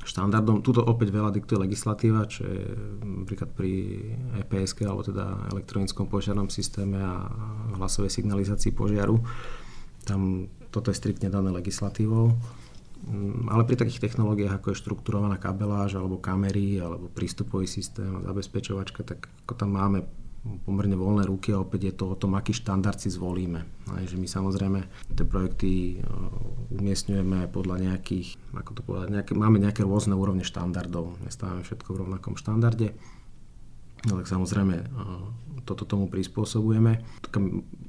štandardom. 0.00 0.64
Tuto 0.64 0.80
opäť 0.80 1.12
veľa 1.12 1.34
diktuje 1.34 1.60
legislatíva, 1.60 2.24
čo 2.24 2.46
je 2.46 2.62
napríklad 3.04 3.52
pri 3.52 4.00
EPSK, 4.46 4.88
alebo 4.88 5.04
teda 5.04 5.50
elektronickom 5.52 6.08
požiarnom 6.08 6.48
systéme 6.48 7.02
a 7.02 7.28
hlasovej 7.76 8.08
signalizácii 8.08 8.72
požiaru. 8.72 9.20
Tam 10.10 10.50
toto 10.74 10.90
je 10.90 10.98
striktne 10.98 11.30
dané 11.30 11.54
legislatívou. 11.54 12.34
Mm, 13.06 13.46
ale 13.46 13.62
pri 13.62 13.78
takých 13.78 14.10
technológiách, 14.10 14.58
ako 14.58 14.74
je 14.74 14.80
štrukturovaná 14.82 15.38
kabeláž, 15.38 15.94
alebo 15.94 16.18
kamery, 16.18 16.82
alebo 16.82 17.06
prístupový 17.06 17.70
systém, 17.70 18.26
zabezpečovačka, 18.26 19.06
tak 19.06 19.30
ako 19.46 19.54
tam 19.54 19.78
máme 19.78 20.02
pomerne 20.64 20.96
voľné 20.96 21.28
ruky 21.28 21.52
a 21.52 21.60
opäť 21.60 21.92
je 21.92 21.94
to 22.00 22.04
o 22.08 22.16
tom, 22.16 22.32
aký 22.32 22.56
štandard 22.56 22.96
si 22.96 23.12
zvolíme. 23.12 23.60
Aj, 23.92 24.04
že 24.08 24.16
my 24.16 24.24
samozrejme 24.24 24.80
tie 25.12 25.26
projekty 25.28 26.00
uh, 26.00 26.80
umiestňujeme 26.80 27.44
podľa 27.52 27.76
nejakých, 27.92 28.40
ako 28.56 28.70
to 28.72 28.80
povedať, 28.80 29.08
nejaké, 29.20 29.32
máme 29.36 29.60
nejaké 29.60 29.84
rôzne 29.84 30.16
úrovne 30.16 30.40
štandardov. 30.40 31.20
Nestávame 31.28 31.60
všetko 31.60 31.92
v 31.92 32.00
rovnakom 32.08 32.40
štandarde. 32.40 32.96
No 34.08 34.16
tak 34.16 34.32
samozrejme 34.32 34.74
uh, 34.80 35.28
toto 35.70 35.84
tomu 35.84 36.08
prispôsobujeme. 36.10 37.04
Taká 37.22 37.38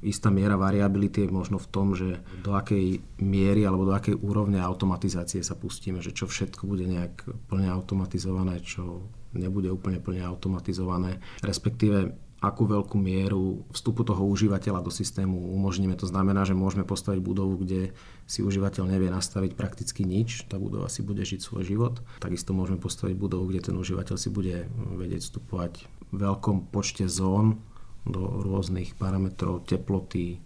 istá 0.04 0.28
miera 0.28 0.54
variability 0.54 1.26
je 1.26 1.34
možno 1.34 1.58
v 1.58 1.70
tom, 1.72 1.98
že 1.98 2.20
do 2.44 2.54
akej 2.54 3.02
miery 3.18 3.64
alebo 3.66 3.88
do 3.88 3.96
akej 3.96 4.14
úrovne 4.20 4.60
automatizácie 4.62 5.42
sa 5.42 5.58
pustíme, 5.58 5.98
že 5.98 6.14
čo 6.14 6.30
všetko 6.30 6.68
bude 6.68 6.86
nejak 6.86 7.26
plne 7.48 7.66
automatizované, 7.72 8.62
čo 8.62 9.02
nebude 9.32 9.72
úplne 9.72 9.98
plne 9.98 10.22
automatizované, 10.22 11.18
respektíve 11.40 12.12
akú 12.42 12.66
veľkú 12.66 12.98
mieru 12.98 13.62
vstupu 13.70 14.02
toho 14.02 14.26
užívateľa 14.26 14.82
do 14.82 14.90
systému 14.90 15.54
umožníme. 15.54 15.94
To 15.94 16.10
znamená, 16.10 16.42
že 16.42 16.58
môžeme 16.58 16.82
postaviť 16.82 17.22
budovu, 17.22 17.62
kde 17.62 17.94
si 18.26 18.42
užívateľ 18.42 18.90
nevie 18.90 19.14
nastaviť 19.14 19.54
prakticky 19.54 20.02
nič, 20.02 20.50
tá 20.50 20.58
budova 20.58 20.90
si 20.90 21.06
bude 21.06 21.22
žiť 21.22 21.38
svoj 21.38 21.62
život. 21.62 22.02
Takisto 22.18 22.50
môžeme 22.50 22.82
postaviť 22.82 23.14
budovu, 23.14 23.54
kde 23.54 23.70
ten 23.70 23.78
užívateľ 23.78 24.18
si 24.18 24.26
bude 24.26 24.66
vedieť 24.74 25.22
vstupovať 25.22 25.86
veľkom 26.12 26.68
počte 26.70 27.08
zón 27.08 27.58
do 28.04 28.20
rôznych 28.44 28.94
parametrov 28.98 29.64
teploty, 29.64 30.36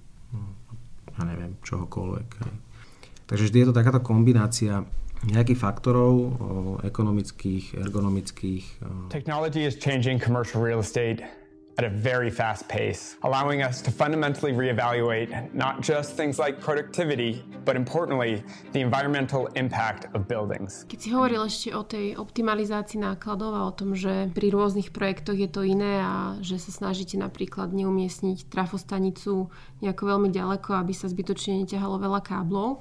ja 1.17 1.23
neviem, 1.25 1.57
čohokoľvek. 1.65 2.29
Takže 3.27 3.45
vždy 3.51 3.59
je 3.59 3.67
to 3.67 3.75
takáto 3.75 4.01
kombinácia 4.05 4.87
nejakých 5.27 5.59
faktorov 5.59 6.13
ekonomických, 6.85 7.81
ergonomických. 7.81 8.65
Technology 9.11 9.65
is 9.65 9.75
changing 9.75 10.21
commercial 10.21 10.61
real 10.63 10.79
estate 10.79 11.25
at 11.79 11.85
a 11.85 11.93
very 11.93 12.31
fast 12.31 12.65
pace, 12.69 13.17
allowing 13.23 13.61
us 13.63 13.85
to 13.85 13.91
fundamentally 13.93 14.53
reevaluate 14.53 15.29
not 15.53 15.85
just 15.85 16.17
things 16.17 16.41
like 16.41 16.61
productivity, 16.61 17.45
but 17.65 17.77
importantly, 17.77 18.43
the 18.73 18.81
environmental 18.81 19.47
impact 19.61 20.09
of 20.17 20.25
buildings. 20.25 20.89
Keď 20.89 20.99
si 20.99 21.09
hovoril 21.13 21.45
ešte 21.45 21.69
o 21.77 21.85
tej 21.85 22.17
optimalizácii 22.17 22.97
nákladov 22.97 23.53
a 23.53 23.69
o 23.69 23.73
tom, 23.77 23.93
že 23.93 24.33
pri 24.33 24.49
rôznych 24.49 24.89
projektoch 24.89 25.37
je 25.37 25.51
to 25.53 25.61
iné 25.69 26.01
a 26.01 26.41
že 26.41 26.57
sa 26.57 26.73
snažíte 26.73 27.21
napríklad 27.21 27.77
neumiestniť 27.77 28.49
trafostanicu 28.49 29.53
nejako 29.85 30.03
veľmi 30.17 30.33
ďaleko, 30.33 30.81
aby 30.81 30.97
sa 30.97 31.13
zbytočne 31.13 31.61
neťahalo 31.61 32.01
veľa 32.01 32.21
káblov, 32.25 32.81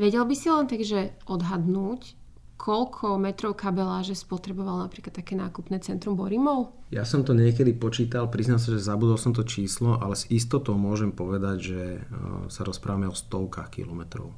vedel 0.00 0.24
by 0.24 0.34
si 0.34 0.48
len 0.48 0.64
takže 0.64 1.12
odhadnúť, 1.28 2.21
koľko 2.62 3.18
metrov 3.18 3.58
kabeláže 3.58 4.14
spotreboval 4.14 4.86
napríklad 4.86 5.10
také 5.10 5.34
nákupné 5.34 5.82
centrum 5.82 6.14
Borimol? 6.14 6.70
Ja 6.94 7.02
som 7.02 7.26
to 7.26 7.34
niekedy 7.34 7.74
počítal, 7.74 8.30
priznám 8.30 8.62
sa, 8.62 8.70
že 8.70 8.78
zabudol 8.78 9.18
som 9.18 9.34
to 9.34 9.42
číslo, 9.42 9.98
ale 9.98 10.14
s 10.14 10.30
istotou 10.30 10.78
môžem 10.78 11.10
povedať, 11.10 11.56
že 11.58 11.82
e, 11.98 12.00
sa 12.46 12.62
rozprávame 12.62 13.10
o 13.10 13.18
stovkách 13.18 13.82
kilometrov. 13.82 14.30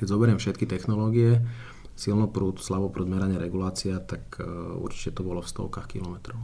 Keď 0.00 0.06
zoberiem 0.08 0.40
všetky 0.40 0.64
technológie, 0.64 1.44
silnoprúd, 1.92 2.64
slavoprúd, 2.64 3.04
meranie, 3.04 3.36
regulácia, 3.36 4.00
tak 4.00 4.40
e, 4.40 4.48
určite 4.80 5.20
to 5.20 5.28
bolo 5.28 5.44
v 5.44 5.52
stovkách 5.52 5.92
kilometrov. 5.92 6.40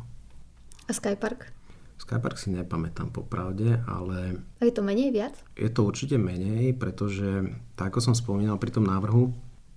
A 0.84 0.92
Skypark? 0.92 1.48
Skypark 1.96 2.36
si 2.36 2.52
nepamätám 2.52 3.08
popravde, 3.08 3.80
ale... 3.88 4.44
A 4.60 4.68
je 4.68 4.74
to 4.76 4.84
menej 4.84 5.08
viac? 5.08 5.32
Je 5.56 5.72
to 5.72 5.88
určite 5.88 6.20
menej, 6.20 6.76
pretože, 6.76 7.48
tak 7.80 7.96
ako 7.96 8.12
som 8.12 8.14
spomínal 8.18 8.60
pri 8.60 8.76
tom 8.76 8.84
návrhu, 8.84 9.32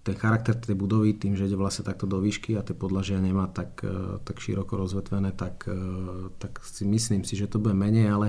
ten 0.08 0.16
charakter 0.16 0.56
tej 0.56 0.80
budovy, 0.80 1.20
tým, 1.20 1.36
že 1.36 1.52
ide 1.52 1.60
vlastne 1.60 1.84
takto 1.84 2.08
do 2.08 2.24
výšky 2.24 2.56
a 2.56 2.64
tie 2.64 2.72
podlažia 2.72 3.20
nemá 3.20 3.52
tak, 3.52 3.84
e, 3.84 4.24
tak 4.24 4.40
široko 4.40 4.80
rozvetvené, 4.80 5.36
tak, 5.36 5.68
e, 5.68 6.32
tak 6.40 6.64
si 6.64 6.88
myslím 6.88 7.28
si, 7.28 7.36
že 7.36 7.52
to 7.52 7.60
bude 7.60 7.76
menej, 7.76 8.08
ale 8.08 8.28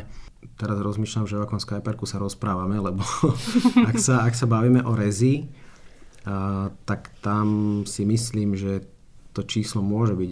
teraz 0.58 0.74
rozmýšľam, 0.82 1.30
že 1.30 1.38
o 1.38 1.46
akom 1.46 1.62
Skyparku 1.62 2.02
sa 2.02 2.18
rozprávame, 2.18 2.82
lebo 2.82 3.06
ak 3.94 3.94
sa, 3.94 4.26
ak 4.26 4.34
sa 4.34 4.50
bavíme 4.50 4.82
o 4.82 4.98
rezi, 4.98 5.46
a, 6.26 6.66
tak 6.82 7.14
tam 7.22 7.46
si 7.86 8.02
myslím, 8.02 8.58
že 8.58 8.82
to 9.30 9.46
číslo 9.46 9.78
môže 9.78 10.18
byť, 10.18 10.30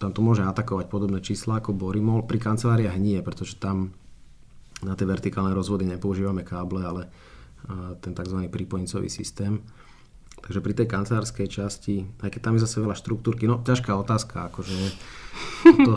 tam 0.00 0.16
to 0.16 0.24
môže 0.24 0.48
atakovať 0.48 0.88
podobné 0.88 1.20
čísla 1.20 1.60
ako 1.60 1.76
Borimol. 1.76 2.24
Pri 2.24 2.40
kanceláriách 2.40 2.96
nie, 2.96 3.20
pretože 3.20 3.60
tam 3.60 3.92
na 4.80 4.96
tie 4.96 5.08
vertikálne 5.08 5.52
rozvody 5.52 5.88
nepoužívame 5.88 6.44
káble, 6.44 6.84
ale 6.84 7.02
ten 8.04 8.12
tzv. 8.12 8.44
prípojnicový 8.52 9.08
systém. 9.08 9.64
Takže 10.46 10.62
pri 10.62 10.78
tej 10.78 10.86
kancelárskej 10.86 11.50
časti, 11.50 12.06
aj 12.22 12.30
keď 12.30 12.40
tam 12.40 12.54
je 12.54 12.62
zase 12.62 12.78
veľa 12.78 12.94
štruktúrky, 12.94 13.50
no 13.50 13.58
ťažká 13.66 13.90
otázka, 13.98 14.46
akože 14.46 14.78
to, 15.82 15.92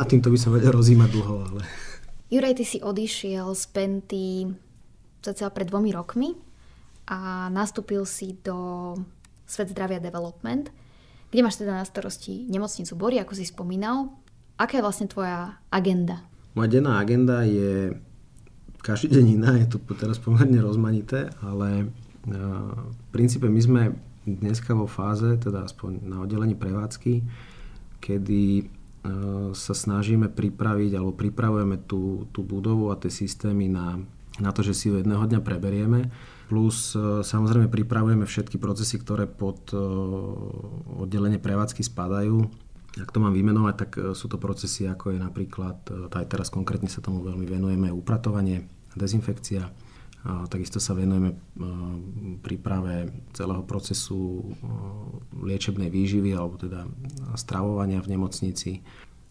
a 0.00 0.02
týmto 0.10 0.32
by 0.32 0.38
som 0.40 0.56
vedel 0.56 0.72
rozímať 0.72 1.08
dlho, 1.12 1.36
ale... 1.52 1.62
Juraj, 2.32 2.56
ty 2.56 2.64
si 2.64 2.78
odišiel 2.80 3.52
z 3.52 3.64
Penty 3.76 4.48
cca 5.20 5.52
pred 5.52 5.68
dvomi 5.68 5.92
rokmi 5.92 6.32
a 7.12 7.52
nastúpil 7.52 8.08
si 8.08 8.40
do 8.40 8.96
Svet 9.44 9.74
zdravia 9.74 10.00
development, 10.00 10.72
kde 11.28 11.44
máš 11.44 11.60
teda 11.60 11.76
na 11.76 11.84
starosti 11.84 12.48
nemocnicu 12.48 12.96
Bory, 12.96 13.20
ako 13.20 13.36
si 13.36 13.44
spomínal. 13.44 14.14
Aká 14.56 14.80
je 14.80 14.86
vlastne 14.86 15.10
tvoja 15.10 15.60
agenda? 15.68 16.24
Moja 16.56 16.72
denná 16.72 17.02
agenda 17.02 17.44
je 17.44 17.98
každý 18.80 19.12
deň 19.12 19.26
iná, 19.28 19.50
je 19.60 19.68
to 19.68 19.78
teraz 19.92 20.16
pomerne 20.16 20.56
rozmanité, 20.62 21.28
ale 21.44 21.92
v 22.26 23.06
princípe 23.12 23.48
my 23.48 23.60
sme 23.60 23.82
dneska 24.28 24.76
vo 24.76 24.84
fáze, 24.84 25.26
teda 25.40 25.64
aspoň 25.64 26.04
na 26.04 26.20
oddelení 26.20 26.52
prevádzky, 26.52 27.24
kedy 28.04 28.42
e, 28.60 28.64
sa 29.56 29.74
snažíme 29.74 30.28
pripraviť 30.28 30.92
alebo 30.96 31.16
pripravujeme 31.16 31.80
tú, 31.88 32.28
tú 32.32 32.44
budovu 32.44 32.92
a 32.92 33.00
tie 33.00 33.08
systémy 33.08 33.72
na, 33.72 34.00
na 34.36 34.50
to, 34.52 34.60
že 34.60 34.76
si 34.76 34.84
ju 34.92 35.00
jedného 35.00 35.24
dňa 35.24 35.40
preberieme. 35.40 36.12
Plus 36.52 36.92
e, 36.92 37.24
samozrejme 37.24 37.72
pripravujeme 37.72 38.28
všetky 38.28 38.60
procesy, 38.60 39.00
ktoré 39.00 39.24
pod 39.24 39.72
e, 39.72 39.80
oddelenie 41.00 41.40
prevádzky 41.40 41.80
spadajú. 41.80 42.44
Ak 42.98 43.14
to 43.14 43.22
mám 43.22 43.32
vymenovať, 43.32 43.74
tak 43.78 43.90
sú 44.18 44.26
to 44.26 44.34
procesy 44.34 44.82
ako 44.82 45.14
je 45.14 45.22
napríklad, 45.22 45.78
aj 46.10 46.26
teraz 46.26 46.50
konkrétne 46.50 46.90
sa 46.90 46.98
tomu 46.98 47.22
veľmi 47.22 47.46
venujeme, 47.46 47.86
upratovanie, 47.86 48.66
dezinfekcia, 48.98 49.62
Takisto 50.22 50.76
sa 50.84 50.92
venujeme 50.92 51.32
príprave 52.44 53.08
celého 53.32 53.64
procesu 53.64 54.52
liečebnej 55.32 55.88
výživy 55.88 56.36
alebo 56.36 56.60
teda 56.60 56.84
stravovania 57.40 58.04
v 58.04 58.12
nemocnici. 58.16 58.84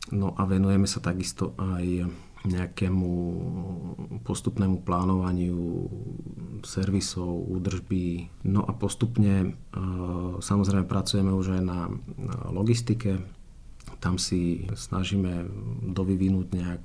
No 0.09 0.33
a 0.33 0.49
venujeme 0.49 0.89
sa 0.89 0.97
takisto 0.97 1.53
aj 1.61 2.09
nejakému 2.39 3.11
postupnému 4.23 4.81
plánovaniu 4.87 5.85
servisov, 6.65 7.45
údržby. 7.51 8.31
No 8.49 8.65
a 8.65 8.73
postupne 8.73 9.59
samozrejme 10.41 10.89
pracujeme 10.89 11.29
už 11.29 11.59
aj 11.59 11.63
na 11.69 11.91
logistike. 12.49 13.21
Tam 13.99 14.15
si 14.15 14.65
snažíme 14.71 15.45
dovyvinúť 15.91 16.47
nejak 16.55 16.83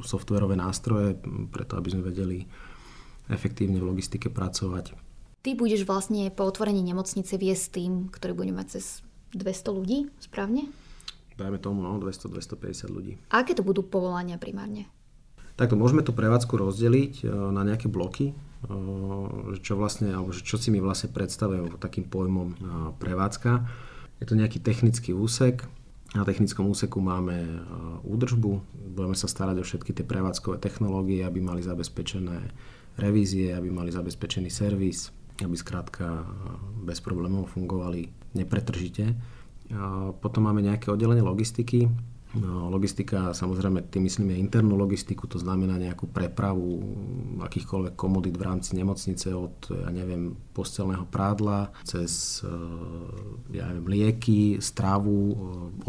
softverové 0.00 0.56
nástroje, 0.56 1.20
preto 1.52 1.76
aby 1.76 1.88
sme 1.92 2.08
vedeli 2.08 2.48
efektívne 3.30 3.78
v 3.78 3.88
logistike 3.94 4.28
pracovať. 4.28 4.92
Ty 5.40 5.50
budeš 5.56 5.88
vlastne 5.88 6.28
po 6.28 6.44
otvorení 6.44 6.84
nemocnice 6.84 7.40
viesť 7.40 7.80
tým, 7.80 7.92
ktorý 8.12 8.36
bude 8.36 8.52
mať 8.52 8.76
cez 8.76 9.00
200 9.32 9.72
ľudí, 9.72 9.98
správne? 10.20 10.68
Dajme 11.40 11.56
tomu, 11.56 11.80
no, 11.80 11.96
200-250 11.96 12.92
ľudí. 12.92 13.16
A 13.32 13.40
aké 13.40 13.56
to 13.56 13.64
budú 13.64 13.80
povolania 13.80 14.36
primárne? 14.36 14.92
Takto 15.56 15.76
môžeme 15.76 16.04
tú 16.04 16.12
prevádzku 16.16 16.56
rozdeliť 16.56 17.14
e, 17.20 17.24
na 17.28 17.64
nejaké 17.64 17.88
bloky, 17.88 18.32
e, 18.32 18.34
čo 19.60 19.76
vlastne, 19.76 20.12
alebo 20.12 20.32
čo 20.32 20.56
si 20.56 20.72
my 20.72 20.80
vlastne 20.80 21.12
predstavujeme 21.12 21.76
takým 21.76 22.08
pojmom 22.08 22.48
e, 22.48 22.56
prevádzka. 22.96 23.68
Je 24.20 24.26
to 24.28 24.36
nejaký 24.36 24.60
technický 24.60 25.16
úsek, 25.16 25.64
na 26.10 26.26
technickom 26.26 26.66
úseku 26.66 26.98
máme 26.98 27.62
údržbu, 28.02 28.52
budeme 28.98 29.14
sa 29.14 29.30
starať 29.30 29.62
o 29.62 29.64
všetky 29.64 29.94
tie 29.94 30.02
prevádzkové 30.02 30.58
technológie, 30.58 31.22
aby 31.22 31.38
mali 31.38 31.62
zabezpečené 31.62 32.50
revízie, 32.98 33.54
aby 33.54 33.70
mali 33.70 33.92
zabezpečený 33.92 34.50
servis, 34.50 35.12
aby 35.44 35.56
skrátka 35.56 36.26
bez 36.84 37.00
problémov 37.00 37.52
fungovali 37.52 38.08
nepretržite. 38.34 39.14
A 39.70 40.10
potom 40.14 40.50
máme 40.50 40.66
nejaké 40.66 40.90
oddelenie 40.90 41.22
logistiky. 41.22 41.86
No, 42.30 42.70
logistika, 42.70 43.34
samozrejme, 43.34 43.90
tým 43.90 44.06
myslím 44.06 44.30
je 44.30 44.42
internú 44.46 44.78
logistiku, 44.78 45.26
to 45.26 45.42
znamená 45.42 45.82
nejakú 45.82 46.06
prepravu 46.06 46.78
akýchkoľvek 47.42 47.98
komodít 47.98 48.38
v 48.38 48.46
rámci 48.46 48.78
nemocnice 48.78 49.34
od, 49.34 49.66
ja 49.66 49.90
neviem, 49.90 50.38
postelného 50.54 51.10
prádla, 51.10 51.74
cez 51.82 52.46
ja 53.50 53.66
neviem, 53.74 53.86
lieky, 53.90 54.62
strávu, 54.62 55.18
e, 55.26 55.34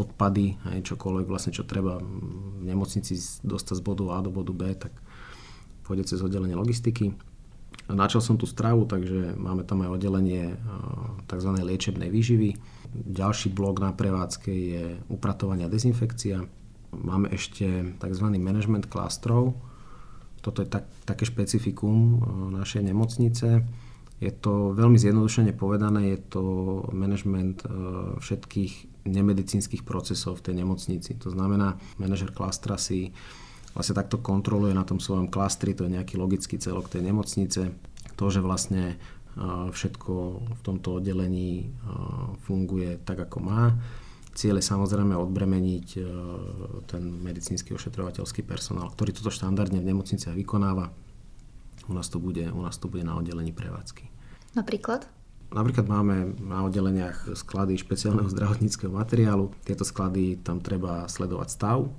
odpady, 0.02 0.58
aj 0.66 0.82
čokoľvek 0.82 1.30
vlastne, 1.30 1.54
čo 1.54 1.62
treba 1.62 2.02
v 2.02 2.66
nemocnici 2.66 3.22
dostať 3.46 3.78
z 3.78 3.86
bodu 3.86 4.10
A 4.10 4.26
do 4.26 4.34
bodu 4.34 4.50
B, 4.50 4.74
tak 4.74 4.98
pôjde 5.84 6.10
cez 6.10 6.22
oddelenie 6.22 6.56
logistiky. 6.56 7.14
Načal 7.92 8.24
som 8.24 8.40
tú 8.40 8.48
stravu, 8.48 8.88
takže 8.88 9.36
máme 9.36 9.68
tam 9.68 9.84
aj 9.84 10.00
oddelenie 10.00 10.56
tzv. 11.28 11.52
liečebnej 11.60 12.08
výživy. 12.08 12.56
Ďalší 12.92 13.52
blok 13.52 13.84
na 13.84 13.92
prevádzke 13.92 14.52
je 14.52 14.84
upratovanie 15.12 15.68
a 15.68 15.72
dezinfekcia. 15.72 16.44
Máme 16.92 17.32
ešte 17.32 17.96
tzv. 18.00 18.26
management 18.36 18.88
klastrov. 18.88 19.56
Toto 20.40 20.64
je 20.64 20.68
tak, 20.72 20.88
také 21.04 21.24
špecifikum 21.28 22.24
našej 22.56 22.84
nemocnice. 22.84 23.64
Je 24.22 24.32
to 24.32 24.72
veľmi 24.78 25.02
zjednodušene 25.02 25.52
povedané, 25.58 26.14
je 26.14 26.20
to 26.30 26.44
management 26.94 27.66
všetkých 28.22 29.06
nemedicínskych 29.10 29.82
procesov 29.82 30.40
v 30.40 30.52
tej 30.52 30.56
nemocnici. 30.62 31.18
To 31.26 31.34
znamená, 31.34 31.82
manažer 31.98 32.30
klastra 32.30 32.78
si 32.78 33.18
vlastne 33.72 33.96
takto 33.96 34.20
kontroluje 34.20 34.76
na 34.76 34.84
tom 34.84 35.00
svojom 35.00 35.32
klastri, 35.32 35.76
to 35.76 35.88
je 35.88 35.96
nejaký 35.96 36.20
logický 36.20 36.60
celok 36.60 36.92
tej 36.92 37.08
nemocnice, 37.08 37.72
to, 38.20 38.26
že 38.28 38.44
vlastne 38.44 39.00
všetko 39.72 40.14
v 40.60 40.62
tomto 40.62 41.00
oddelení 41.00 41.72
funguje 42.44 43.00
tak, 43.08 43.24
ako 43.32 43.40
má. 43.40 43.80
Cieľ 44.36 44.60
je 44.60 44.70
samozrejme 44.72 45.16
odbremeniť 45.16 45.88
ten 46.88 47.04
medicínsky 47.24 47.72
ošetrovateľský 47.72 48.44
personál, 48.44 48.92
ktorý 48.92 49.16
toto 49.16 49.32
štandardne 49.32 49.80
v 49.80 49.90
nemocniciach 49.92 50.36
vykonáva. 50.36 50.92
U 51.88 51.94
nás 51.96 52.08
to 52.12 52.20
bude, 52.20 52.44
u 52.48 52.62
nás 52.64 52.76
to 52.76 52.92
bude 52.92 53.04
na 53.08 53.16
oddelení 53.16 53.56
prevádzky. 53.56 54.08
Napríklad? 54.56 55.08
Napríklad 55.52 55.88
máme 55.88 56.36
na 56.40 56.64
oddeleniach 56.64 57.36
sklady 57.36 57.76
špeciálneho 57.76 58.32
zdravotníckého 58.32 58.92
materiálu. 58.92 59.52
Tieto 59.68 59.84
sklady 59.84 60.40
tam 60.40 60.64
treba 60.64 61.08
sledovať 61.12 61.48
stav. 61.52 61.92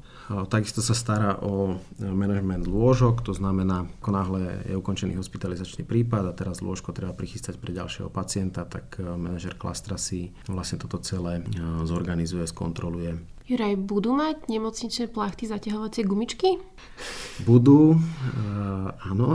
Takisto 0.49 0.81
sa 0.81 0.97
stará 0.97 1.41
o 1.45 1.77
management 2.01 2.65
lôžok, 2.65 3.21
to 3.27 3.37
znamená, 3.37 3.85
ako 4.01 4.11
náhle 4.11 4.41
je 4.69 4.75
ukončený 4.79 5.19
hospitalizačný 5.19 5.85
prípad 5.85 6.29
a 6.29 6.37
teraz 6.37 6.65
lôžko 6.65 6.97
treba 6.97 7.13
prichystať 7.13 7.61
pre 7.61 7.77
ďalšieho 7.77 8.09
pacienta, 8.09 8.65
tak 8.65 8.97
e, 8.97 9.05
manažer 9.05 9.59
klastra 9.59 10.01
si 10.01 10.33
vlastne 10.49 10.81
toto 10.81 11.03
celé 11.05 11.41
e, 11.41 11.43
zorganizuje, 11.85 12.49
skontroluje. 12.49 13.19
Juraj, 13.43 13.75
budú 13.75 14.15
mať 14.15 14.47
nemocničné 14.47 15.11
plachty 15.11 15.51
zaťahovacie 15.51 16.07
gumičky? 16.07 16.63
Budú, 17.43 17.99
uh, 17.99 18.89
áno. 19.03 19.35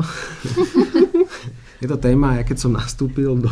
je 1.84 1.88
to 1.92 2.00
téma, 2.00 2.40
ja 2.40 2.48
keď 2.48 2.58
som 2.58 2.72
nastúpil 2.72 3.36
do, 3.36 3.52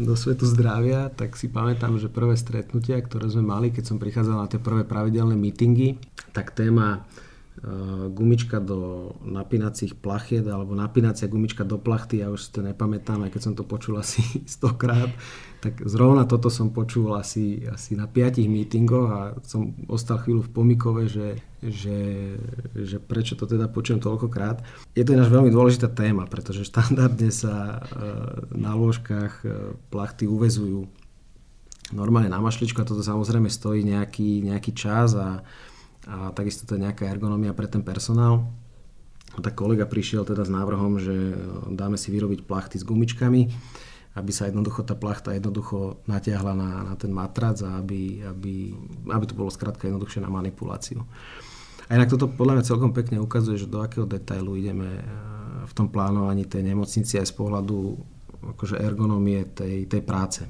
do 0.00 0.16
svetu 0.16 0.48
zdravia, 0.48 1.12
tak 1.12 1.36
si 1.36 1.52
pamätám, 1.52 2.00
že 2.00 2.08
prvé 2.08 2.36
stretnutia, 2.36 2.96
ktoré 3.00 3.28
sme 3.28 3.44
mali, 3.44 3.68
keď 3.68 3.84
som 3.92 4.00
prichádzal 4.00 4.36
na 4.40 4.48
tie 4.48 4.60
prvé 4.60 4.88
pravidelné 4.88 5.36
meetingy, 5.36 6.00
tak 6.32 6.56
téma 6.56 7.04
uh, 7.04 8.08
gumička 8.08 8.56
do 8.56 9.12
napínacích 9.20 10.00
plachiet 10.00 10.48
alebo 10.48 10.72
napínacia 10.72 11.28
gumička 11.28 11.68
do 11.68 11.76
plachty, 11.76 12.24
ja 12.24 12.32
už 12.32 12.40
si 12.40 12.50
to 12.56 12.64
nepamätám, 12.64 13.28
aj 13.28 13.30
keď 13.36 13.42
som 13.44 13.54
to 13.56 13.68
počul 13.68 14.00
asi 14.00 14.24
stokrát, 14.56 15.12
tak 15.62 15.78
zrovna 15.86 16.26
toto 16.26 16.50
som 16.50 16.74
počul 16.74 17.14
asi, 17.14 17.62
asi 17.70 17.94
na 17.94 18.10
piatich 18.10 18.50
mítingoch 18.50 19.08
a 19.14 19.20
som 19.46 19.70
ostal 19.86 20.18
chvíľu 20.18 20.50
v 20.50 20.50
pomikove, 20.50 21.06
že, 21.06 21.38
že, 21.62 22.34
že 22.74 22.98
prečo 22.98 23.38
to 23.38 23.46
teda 23.46 23.70
počujem 23.70 24.02
toľkokrát. 24.02 24.58
Je 24.98 25.06
to 25.06 25.14
ináč 25.14 25.30
veľmi 25.30 25.54
dôležitá 25.54 25.86
téma, 25.86 26.26
pretože 26.26 26.66
štandardne 26.66 27.30
sa 27.30 27.54
e, 27.54 28.58
na 28.58 28.74
lôžkach 28.74 29.46
e, 29.46 29.78
plachty 29.86 30.26
uvezujú 30.26 30.90
normálne 31.94 32.26
na 32.26 32.42
mašličku 32.42 32.82
a 32.82 32.88
toto 32.88 33.06
samozrejme 33.06 33.46
stojí 33.46 33.86
nejaký, 33.86 34.42
nejaký 34.42 34.74
čas 34.74 35.14
a, 35.14 35.46
a 36.10 36.34
takisto 36.34 36.66
to 36.66 36.74
je 36.74 36.90
nejaká 36.90 37.06
ergonomia 37.06 37.54
pre 37.54 37.70
ten 37.70 37.86
personál. 37.86 38.50
A 39.32 39.38
tak 39.38 39.54
kolega 39.54 39.86
prišiel 39.86 40.26
teda 40.26 40.42
s 40.42 40.50
návrhom, 40.50 40.98
že 40.98 41.38
dáme 41.70 41.94
si 41.94 42.10
vyrobiť 42.10 42.50
plachty 42.50 42.82
s 42.82 42.84
gumičkami 42.84 43.46
aby 44.12 44.30
sa 44.30 44.48
jednoducho 44.48 44.84
tá 44.84 44.92
plachta 44.92 45.32
jednoducho 45.32 46.04
natiahla 46.04 46.52
na, 46.52 46.70
na 46.92 46.94
ten 47.00 47.08
matrac 47.08 47.56
a 47.64 47.80
aby, 47.80 48.20
aby, 48.28 48.76
aby 49.08 49.24
to 49.24 49.32
bolo 49.32 49.48
skrátka 49.48 49.88
jednoduchšie 49.88 50.20
na 50.20 50.28
manipuláciu. 50.28 51.00
A 51.88 51.96
inak 51.96 52.12
toto 52.12 52.28
podľa 52.28 52.60
mňa 52.60 52.68
celkom 52.68 52.92
pekne 52.92 53.20
ukazuje, 53.20 53.56
že 53.56 53.68
do 53.68 53.80
akého 53.80 54.04
detailu 54.04 54.56
ideme 54.56 55.00
eh, 55.00 55.04
v 55.64 55.72
tom 55.72 55.88
plánovaní 55.88 56.44
tej 56.44 56.64
nemocnici 56.72 57.16
aj 57.16 57.32
z 57.32 57.34
pohľadu 57.36 57.78
akože 58.56 58.76
ergonomie 58.80 59.46
tej, 59.54 59.86
tej 59.86 60.02
práce 60.02 60.42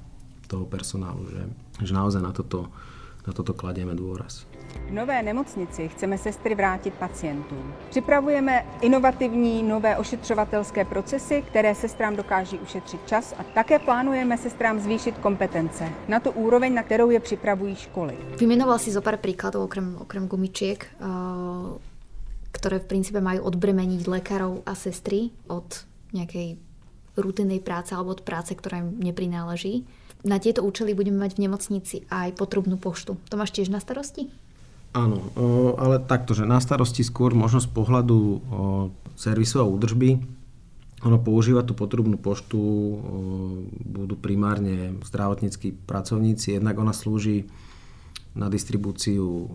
toho 0.49 0.65
personálu, 0.69 1.29
že, 1.29 1.43
že 1.85 1.93
naozaj 1.93 2.23
na 2.25 2.33
toto, 2.33 2.73
na 3.27 3.33
toto 3.33 3.55
kladieme 3.55 3.95
dôraz. 3.95 4.51
V 4.89 4.93
nové 4.93 5.23
nemocnici 5.23 5.89
chceme 5.89 6.19
sestry 6.19 6.55
vrátit 6.55 6.95
pacientům. 6.95 7.75
Připravujeme 7.91 8.67
inovativní 8.81 9.63
nové 9.63 9.97
ošetřovatelské 9.97 10.85
procesy, 10.85 11.43
které 11.47 11.75
sestrám 11.75 12.17
dokáží 12.17 12.59
ušetřit 12.59 13.01
čas 13.07 13.35
a 13.39 13.43
také 13.45 13.79
plánujeme 13.79 14.39
sestrám 14.39 14.81
zvýšit 14.81 15.19
kompetence 15.19 15.89
na 16.09 16.21
tu 16.21 16.31
úroveň, 16.31 16.75
na 16.75 16.83
kterou 16.83 17.11
je 17.11 17.21
připravují 17.21 17.77
školy. 17.77 18.17
Vymenoval 18.39 18.79
si 18.79 18.91
zo 18.91 19.01
pár 19.01 19.17
príkladov 19.17 19.71
okrem, 19.71 19.97
okrem 20.01 20.29
gumičiek, 20.29 20.83
uh, 20.99 21.79
ktoré 22.53 22.79
v 22.83 22.89
princípe 22.91 23.21
majú 23.23 23.49
odbremeniť 23.49 24.03
lekárov 24.09 24.67
a 24.67 24.75
sestry 24.75 25.31
od 25.49 25.87
nejakej 26.13 26.61
rutinnej 27.17 27.61
práce 27.61 27.93
alebo 27.93 28.17
od 28.17 28.25
práce, 28.25 28.57
ktorá 28.57 28.81
im 28.81 28.97
neprináleží. 29.01 29.85
Na 30.23 30.39
tieto 30.39 30.63
účely 30.63 30.95
budeme 30.95 31.19
mať 31.19 31.35
v 31.35 31.43
nemocnici 31.51 31.97
aj 32.07 32.39
potrubnú 32.39 32.79
poštu. 32.79 33.19
To 33.19 33.35
máš 33.35 33.51
tiež 33.51 33.75
na 33.75 33.83
starosti? 33.83 34.31
Áno, 34.95 35.19
ale 35.81 35.99
takto, 35.99 36.37
že 36.37 36.47
na 36.47 36.61
starosti 36.61 37.03
skôr 37.03 37.35
možno 37.35 37.59
z 37.59 37.69
pohľadu 37.73 38.39
servisu 39.17 39.59
a 39.59 39.67
údržby, 39.67 40.21
ono 41.03 41.19
používa 41.19 41.67
tú 41.67 41.75
potrubnú 41.75 42.15
poštu 42.15 42.61
budú 43.83 44.15
primárne 44.15 44.95
zdravotníckí 45.03 45.75
pracovníci, 45.89 46.55
jednak 46.55 46.79
ona 46.79 46.95
slúži 46.95 47.51
na 48.39 48.47
distribúciu, 48.47 49.51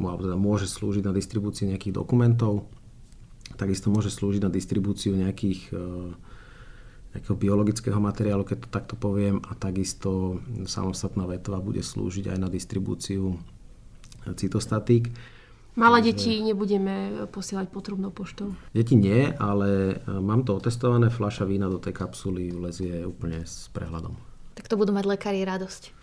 alebo 0.00 0.22
teda 0.24 0.38
môže 0.40 0.64
slúžiť 0.70 1.04
na 1.04 1.12
distribúciu 1.12 1.68
nejakých 1.68 1.92
dokumentov, 1.92 2.64
takisto 3.60 3.92
môže 3.92 4.08
slúžiť 4.08 4.46
na 4.46 4.50
distribúciu 4.50 5.12
nejakých 5.18 5.74
nejakého 7.16 7.36
biologického 7.36 7.96
materiálu, 7.96 8.44
keď 8.44 8.66
to 8.66 8.68
takto 8.68 8.94
poviem, 8.94 9.40
a 9.48 9.56
takisto 9.56 10.40
samostatná 10.68 11.24
vetva 11.24 11.60
bude 11.60 11.80
slúžiť 11.80 12.32
aj 12.32 12.38
na 12.38 12.48
distribúciu 12.52 13.40
cytostatík. 14.28 15.08
Malé 15.78 16.10
deti 16.10 16.42
nebudeme 16.42 17.26
posielať 17.30 17.70
potrubnou 17.70 18.10
poštou. 18.10 18.50
Deti 18.74 18.98
nie, 18.98 19.30
ale 19.38 19.94
e, 19.94 20.10
mám 20.10 20.42
to 20.42 20.58
otestované, 20.58 21.06
fľaša 21.06 21.46
vína 21.46 21.70
do 21.70 21.78
tej 21.78 21.94
kapsuly 21.94 22.50
vlezie 22.50 23.06
úplne 23.06 23.46
s 23.46 23.70
prehľadom. 23.70 24.10
Tak 24.58 24.66
to 24.66 24.74
budú 24.74 24.90
mať 24.90 25.06
lekári 25.06 25.46
radosť. 25.46 25.94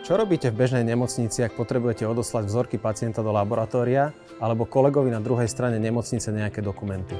Čo 0.00 0.16
robíte 0.16 0.48
v 0.48 0.64
bežnej 0.64 0.86
nemocnici, 0.86 1.44
ak 1.44 1.60
potrebujete 1.60 2.08
odoslať 2.08 2.48
vzorky 2.48 2.80
pacienta 2.80 3.20
do 3.20 3.36
laboratória 3.36 4.16
alebo 4.40 4.64
kolegovi 4.64 5.12
na 5.12 5.20
druhej 5.20 5.50
strane 5.50 5.76
nemocnice 5.76 6.32
nejaké 6.32 6.64
dokumenty? 6.64 7.12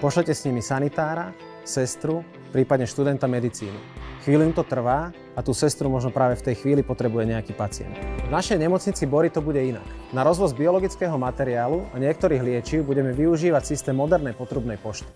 Pošlete 0.00 0.32
s 0.32 0.48
nimi 0.48 0.64
sanitára, 0.64 1.36
sestru, 1.64 2.22
prípadne 2.52 2.84
študenta 2.84 3.24
medicíny. 3.24 3.76
Chvíľu 4.24 4.52
im 4.52 4.54
to 4.56 4.64
trvá 4.64 5.12
a 5.36 5.40
tú 5.44 5.52
sestru 5.52 5.92
možno 5.92 6.08
práve 6.08 6.40
v 6.40 6.46
tej 6.48 6.64
chvíli 6.64 6.80
potrebuje 6.80 7.28
nejaký 7.28 7.52
pacient. 7.52 7.92
V 8.24 8.30
našej 8.32 8.56
nemocnici 8.56 9.04
Bory 9.04 9.28
to 9.28 9.44
bude 9.44 9.60
inak. 9.60 9.84
Na 10.16 10.24
rozvoz 10.24 10.56
biologického 10.56 11.12
materiálu 11.20 11.84
a 11.92 12.00
niektorých 12.00 12.40
liečiv 12.40 12.88
budeme 12.88 13.12
využívať 13.12 13.68
systém 13.68 13.92
modernej 13.92 14.32
potrubnej 14.32 14.80
pošty. 14.80 15.08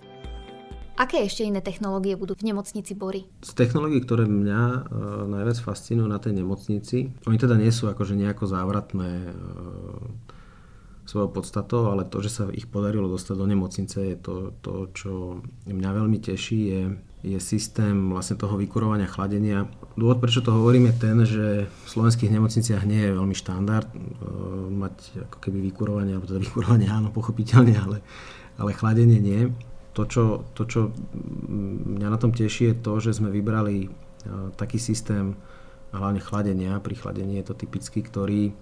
Aké 0.98 1.22
ešte 1.22 1.46
iné 1.46 1.62
technológie 1.62 2.18
budú 2.18 2.34
v 2.34 2.50
nemocnici 2.50 2.90
Bory? 2.98 3.22
Z 3.46 3.54
technológií, 3.54 4.02
ktoré 4.02 4.26
mňa 4.26 4.62
e, 4.66 4.80
najviac 5.30 5.62
fascinujú 5.62 6.10
na 6.10 6.18
tej 6.18 6.34
nemocnici, 6.42 7.14
oni 7.22 7.38
teda 7.38 7.54
nie 7.54 7.70
sú 7.70 7.86
akože 7.86 8.18
nejako 8.18 8.50
závratné 8.50 9.30
e, 9.30 9.32
svojou 11.08 11.32
podstatou, 11.32 11.88
ale 11.88 12.04
to, 12.04 12.20
že 12.20 12.28
sa 12.28 12.44
ich 12.52 12.68
podarilo 12.68 13.08
dostať 13.08 13.34
do 13.40 13.46
nemocnice, 13.48 13.96
je 13.96 14.16
to, 14.20 14.52
to 14.60 14.92
čo 14.92 15.40
mňa 15.64 15.90
veľmi 15.96 16.20
teší, 16.20 16.60
je, 16.68 16.82
je 17.24 17.38
systém 17.40 18.12
vlastne 18.12 18.36
toho 18.36 18.60
vykurovania 18.60 19.08
chladenia. 19.08 19.72
Dôvod, 19.96 20.20
prečo 20.20 20.44
to 20.44 20.52
hovorím, 20.52 20.92
je 20.92 20.94
ten, 21.00 21.16
že 21.24 21.46
v 21.64 21.88
slovenských 21.88 22.28
nemocniciach 22.28 22.84
nie 22.84 23.08
je 23.08 23.16
veľmi 23.16 23.32
štandard 23.32 23.88
e, 23.88 23.98
mať 24.68 25.24
ako 25.32 25.36
keby 25.40 25.64
vykurovanie, 25.72 26.12
alebo 26.12 26.28
teda 26.28 26.44
vykurovanie 26.44 26.92
áno, 26.92 27.08
pochopiteľne, 27.08 27.74
ale, 27.80 27.98
ale 28.60 28.76
chladenie 28.76 29.16
nie 29.16 29.48
to 29.98 30.06
čo, 30.06 30.24
to, 30.54 30.62
čo 30.62 30.94
mňa 31.98 32.06
na 32.06 32.18
tom 32.22 32.30
teší, 32.30 32.70
je 32.70 32.76
to, 32.86 33.02
že 33.02 33.18
sme 33.18 33.34
vybrali 33.34 33.76
e, 33.82 33.88
taký 34.54 34.78
systém, 34.78 35.34
hlavne 35.90 36.22
chladenia, 36.22 36.78
pri 36.78 36.94
chladení 36.94 37.42
je 37.42 37.50
to 37.50 37.58
typický, 37.58 38.06
ktorý 38.06 38.54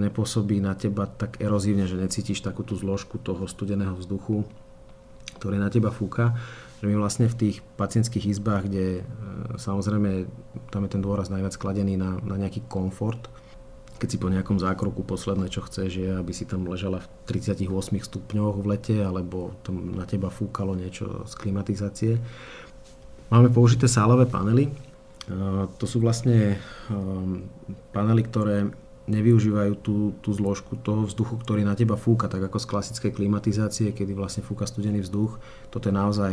nepôsobí 0.00 0.60
na 0.60 0.76
teba 0.76 1.08
tak 1.08 1.40
erozívne, 1.40 1.88
že 1.88 1.96
necítiš 1.96 2.44
takú 2.44 2.60
tú 2.60 2.76
zložku 2.76 3.16
toho 3.16 3.48
studeného 3.48 3.96
vzduchu, 3.96 4.44
ktorý 5.40 5.56
na 5.56 5.72
teba 5.72 5.88
fúka. 5.88 6.36
Že 6.80 6.92
my 6.92 6.94
vlastne 6.96 7.26
v 7.28 7.36
tých 7.36 7.56
pacientských 7.76 8.24
izbách, 8.36 8.68
kde 8.68 9.00
e, 9.00 9.02
samozrejme 9.60 10.28
tam 10.72 10.84
je 10.84 10.90
ten 10.92 11.02
dôraz 11.04 11.28
najviac 11.28 11.56
kladený 11.60 12.00
na, 12.00 12.16
na 12.24 12.40
nejaký 12.40 12.64
komfort, 12.68 13.28
keď 14.00 14.08
si 14.08 14.16
po 14.16 14.32
nejakom 14.32 14.56
zákroku 14.56 15.04
posledné, 15.04 15.52
čo 15.52 15.60
chceš, 15.60 15.90
je, 15.92 16.08
aby 16.08 16.32
si 16.32 16.48
tam 16.48 16.64
ležala 16.64 17.04
v 17.04 17.08
38 17.28 17.68
stupňoch 18.00 18.64
v 18.64 18.66
lete, 18.76 18.96
alebo 19.04 19.52
tam 19.60 19.92
na 19.92 20.08
teba 20.08 20.32
fúkalo 20.32 20.72
niečo 20.72 21.28
z 21.28 21.32
klimatizácie. 21.36 22.16
Máme 23.28 23.52
použité 23.52 23.84
sálové 23.84 24.24
panely. 24.24 24.72
To 25.76 25.84
sú 25.84 26.00
vlastne 26.00 26.56
um, 26.88 27.44
panely, 27.92 28.24
ktoré 28.24 28.72
nevyužívajú 29.10 29.72
tú, 29.82 30.14
tú 30.22 30.30
zložku 30.30 30.78
toho 30.78 31.04
vzduchu, 31.04 31.42
ktorý 31.42 31.66
na 31.66 31.74
teba 31.74 31.98
fúka, 31.98 32.30
tak 32.30 32.46
ako 32.46 32.62
z 32.62 32.66
klasickej 32.70 33.12
klimatizácie, 33.18 33.90
kedy 33.90 34.14
vlastne 34.14 34.46
fúka 34.46 34.64
studený 34.64 35.02
vzduch. 35.02 35.42
Toto 35.74 35.90
je 35.90 35.94
naozaj 35.94 36.32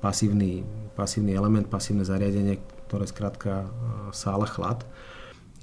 pasívny, 0.00 0.64
pasívny 0.96 1.36
element, 1.36 1.68
pasívne 1.68 2.02
zariadenie, 2.02 2.60
ktoré 2.88 3.04
skrátka 3.04 3.68
sála 4.10 4.48
chlad 4.48 4.88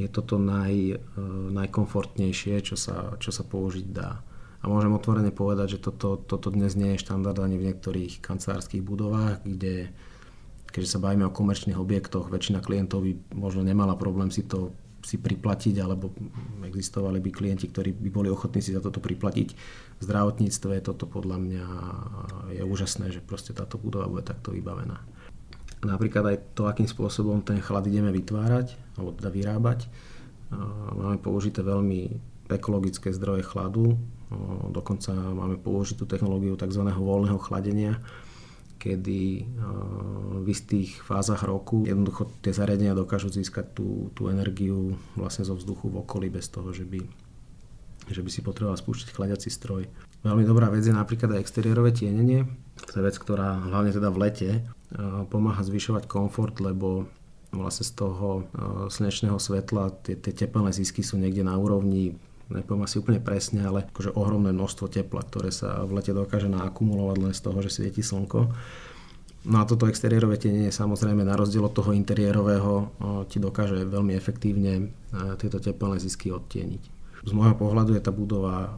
je 0.02 0.10
toto 0.10 0.42
naj, 0.42 0.74
e, 0.74 0.98
najkomfortnejšie, 1.54 2.66
čo 2.66 2.74
sa, 2.74 3.14
čo 3.22 3.30
sa 3.30 3.46
použiť 3.46 3.86
dá. 3.94 4.26
A 4.62 4.70
môžem 4.70 4.94
otvorene 4.94 5.34
povedať, 5.34 5.78
že 5.78 5.84
toto, 5.90 6.22
toto 6.22 6.54
dnes 6.54 6.78
nie 6.78 6.94
je 6.98 7.04
štandard 7.06 7.38
ani 7.42 7.58
v 7.58 7.70
niektorých 7.70 8.22
kancelárskych 8.22 8.86
budovách, 8.86 9.42
kde 9.46 9.90
keďže 10.72 10.96
sa 10.96 11.04
bavíme 11.04 11.28
o 11.28 11.36
komerčných 11.36 11.76
objektoch, 11.76 12.32
väčšina 12.32 12.64
klientov 12.64 13.04
by 13.04 13.36
možno 13.36 13.60
nemala 13.60 14.00
problém 14.00 14.32
si 14.32 14.48
to 14.48 14.72
si 15.02 15.18
priplatiť, 15.18 15.76
alebo 15.82 16.14
existovali 16.66 17.20
by 17.20 17.30
klienti, 17.34 17.68
ktorí 17.68 17.94
by 17.98 18.10
boli 18.14 18.30
ochotní 18.30 18.62
si 18.62 18.74
za 18.74 18.82
toto 18.82 19.02
priplatiť. 19.02 19.50
V 19.98 20.02
zdravotníctve 20.02 20.82
toto 20.86 21.10
podľa 21.10 21.38
mňa 21.42 21.66
je 22.58 22.64
úžasné, 22.64 23.10
že 23.14 23.22
proste 23.22 23.54
táto 23.54 23.82
budova 23.82 24.08
bude 24.10 24.26
takto 24.26 24.54
vybavená 24.54 25.02
napríklad 25.82 26.26
aj 26.30 26.38
to, 26.54 26.70
akým 26.70 26.86
spôsobom 26.86 27.42
ten 27.42 27.58
chlad 27.58 27.90
ideme 27.90 28.14
vytvárať, 28.14 28.78
alebo 28.98 29.18
teda 29.18 29.30
vyrábať. 29.34 29.90
Máme 30.94 31.18
použité 31.18 31.66
veľmi 31.66 32.22
ekologické 32.52 33.10
zdroje 33.16 33.48
chladu, 33.48 33.96
dokonca 34.70 35.16
máme 35.16 35.58
použitú 35.58 36.04
technológiu 36.06 36.54
tzv. 36.60 36.84
voľného 36.86 37.40
chladenia, 37.40 37.98
kedy 38.82 39.46
v 40.42 40.48
istých 40.50 41.06
fázach 41.06 41.46
roku 41.46 41.86
jednoducho 41.86 42.34
tie 42.42 42.50
zariadenia 42.50 42.98
dokážu 42.98 43.30
získať 43.30 43.78
tú, 43.78 44.10
tú 44.18 44.34
energiu 44.34 44.98
vlastne 45.14 45.46
zo 45.46 45.54
vzduchu 45.54 45.94
v 45.94 46.02
okolí 46.02 46.34
bez 46.34 46.50
toho, 46.50 46.74
že 46.74 46.90
by, 46.90 46.98
že 48.10 48.26
by 48.26 48.30
si 48.34 48.42
potreboval 48.42 48.82
spúšťať 48.82 49.14
chladiaci 49.14 49.54
stroj. 49.54 49.86
Veľmi 50.26 50.50
dobrá 50.50 50.74
vec 50.74 50.82
je 50.82 50.94
napríklad 50.94 51.38
aj 51.38 51.46
exteriérové 51.46 51.94
tienenie. 51.94 52.50
To 52.90 52.98
je 52.98 53.06
vec, 53.06 53.14
ktorá 53.22 53.62
hlavne 53.70 53.94
teda 53.94 54.10
v 54.10 54.22
lete 54.26 54.50
pomáha 55.30 55.62
zvyšovať 55.62 56.10
komfort, 56.10 56.58
lebo 56.58 57.06
vlastne 57.54 57.86
z 57.86 57.94
toho 58.02 58.50
slnečného 58.90 59.38
svetla 59.38 59.94
tie, 60.02 60.18
tie 60.18 60.34
teplné 60.34 60.74
zisky 60.74 61.06
sú 61.06 61.22
niekde 61.22 61.46
na 61.46 61.54
úrovni 61.60 62.18
nepoviem 62.52 62.84
asi 62.84 63.00
úplne 63.00 63.24
presne, 63.24 63.64
ale 63.64 63.88
akože 63.88 64.12
ohromné 64.14 64.52
množstvo 64.52 64.92
tepla, 64.92 65.24
ktoré 65.24 65.50
sa 65.50 65.88
v 65.88 65.96
lete 65.98 66.12
dokáže 66.12 66.52
naakumulovať 66.52 67.18
len 67.24 67.34
z 67.34 67.42
toho, 67.42 67.58
že 67.64 67.72
svieti 67.72 68.04
slnko. 68.04 68.52
No 69.42 69.58
a 69.58 69.66
toto 69.66 69.90
exteriérové 69.90 70.38
tienenie 70.38 70.70
samozrejme 70.70 71.26
na 71.26 71.34
rozdiel 71.34 71.66
od 71.66 71.74
toho 71.74 71.98
interiérového 71.98 72.94
ti 73.26 73.42
dokáže 73.42 73.90
veľmi 73.90 74.14
efektívne 74.14 74.94
tieto 75.42 75.58
teplné 75.58 75.98
zisky 75.98 76.30
odtieniť. 76.30 76.84
Z 77.26 77.32
môjho 77.34 77.58
pohľadu 77.58 77.98
je 77.98 78.06
tá 78.06 78.14
budova 78.14 78.78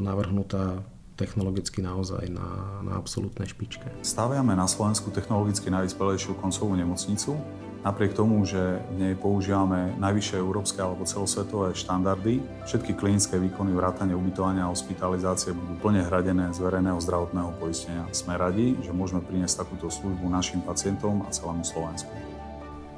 navrhnutá 0.00 0.80
technologicky 1.20 1.84
naozaj 1.84 2.32
na, 2.32 2.80
na 2.80 2.96
absolútnej 2.96 3.44
špičke. 3.52 3.92
Staviame 4.00 4.56
na 4.56 4.64
Slovensku 4.64 5.12
technologicky 5.12 5.68
najvyspelejšiu 5.68 6.32
koncovú 6.40 6.72
nemocnicu. 6.80 7.36
Napriek 7.80 8.12
tomu, 8.12 8.44
že 8.44 8.60
v 8.92 8.96
nej 9.00 9.14
používame 9.16 9.96
najvyššie 9.96 10.36
európske 10.36 10.84
alebo 10.84 11.08
celosvetové 11.08 11.72
štandardy, 11.72 12.44
všetky 12.68 12.92
klinické 12.92 13.40
výkony 13.40 13.72
vrátane 13.72 14.12
ubytovania 14.12 14.68
a 14.68 14.72
hospitalizácie 14.72 15.56
budú 15.56 15.80
plne 15.80 16.04
hradené 16.04 16.52
z 16.52 16.60
verejného 16.60 17.00
zdravotného 17.00 17.56
poistenia. 17.56 18.04
Sme 18.12 18.36
radi, 18.36 18.76
že 18.84 18.92
môžeme 18.92 19.24
priniesť 19.24 19.64
takúto 19.64 19.88
službu 19.88 20.28
našim 20.28 20.60
pacientom 20.60 21.24
a 21.24 21.32
celému 21.32 21.64
Slovensku. 21.64 22.12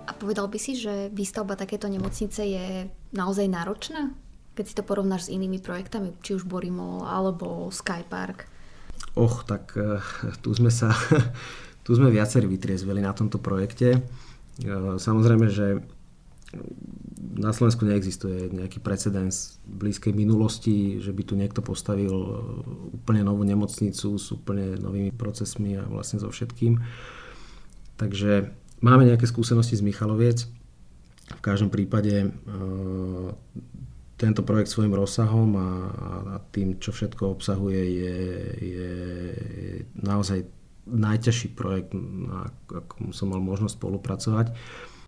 A 0.07 0.11
povedal 0.19 0.51
by 0.51 0.59
si, 0.59 0.75
že 0.75 1.15
výstavba 1.15 1.55
takéto 1.55 1.87
nemocnice 1.87 2.43
je 2.43 2.67
naozaj 3.15 3.47
náročná? 3.47 4.11
keď 4.53 4.65
si 4.69 4.77
to 4.77 4.85
porovnáš 4.85 5.29
s 5.29 5.33
inými 5.33 5.59
projektami, 5.65 6.13
či 6.21 6.37
už 6.37 6.45
Borimol 6.45 7.09
alebo 7.09 7.73
Skypark? 7.73 8.49
Och, 9.17 9.45
tak 9.49 9.77
eh, 9.77 10.01
tu 10.41 10.53
sme 10.53 10.69
sa, 10.69 10.93
tu 11.85 11.91
sme 11.97 12.13
viacerí 12.13 12.45
vytriezveli 12.49 13.01
na 13.01 13.17
tomto 13.17 13.41
projekte. 13.41 14.01
Eh, 14.63 14.97
samozrejme, 14.99 15.47
že 15.51 15.83
na 17.33 17.49
Slovensku 17.49 17.89
neexistuje 17.89 18.53
nejaký 18.53 18.85
precedens 18.85 19.57
v 19.65 19.89
blízkej 19.89 20.13
minulosti, 20.13 21.01
že 21.01 21.17
by 21.17 21.23
tu 21.25 21.35
niekto 21.35 21.65
postavil 21.65 22.13
eh, 22.13 22.37
úplne 22.95 23.27
novú 23.27 23.43
nemocnicu 23.43 24.19
s 24.19 24.27
úplne 24.31 24.79
novými 24.79 25.11
procesmi 25.15 25.79
a 25.79 25.85
vlastne 25.87 26.23
so 26.23 26.31
všetkým. 26.31 26.79
Takže 27.99 28.51
máme 28.83 29.07
nejaké 29.07 29.27
skúsenosti 29.27 29.79
z 29.79 29.87
Michaloviec. 29.87 30.47
V 31.33 31.41
každom 31.41 31.73
prípade 31.73 32.29
tento 34.21 34.43
projekt 34.45 34.69
svojim 34.69 34.93
rozsahom 34.93 35.55
a, 35.57 35.69
a 35.97 36.35
tým, 36.53 36.77
čo 36.77 36.93
všetko 36.93 37.41
obsahuje, 37.41 37.81
je, 37.81 38.17
je 38.59 38.91
naozaj 39.97 40.45
najťažší 40.87 41.55
projekt, 41.55 41.95
na 41.95 42.51
akom 42.71 43.15
som 43.15 43.31
mal 43.31 43.39
možnosť 43.39 43.79
spolupracovať. 43.79 44.47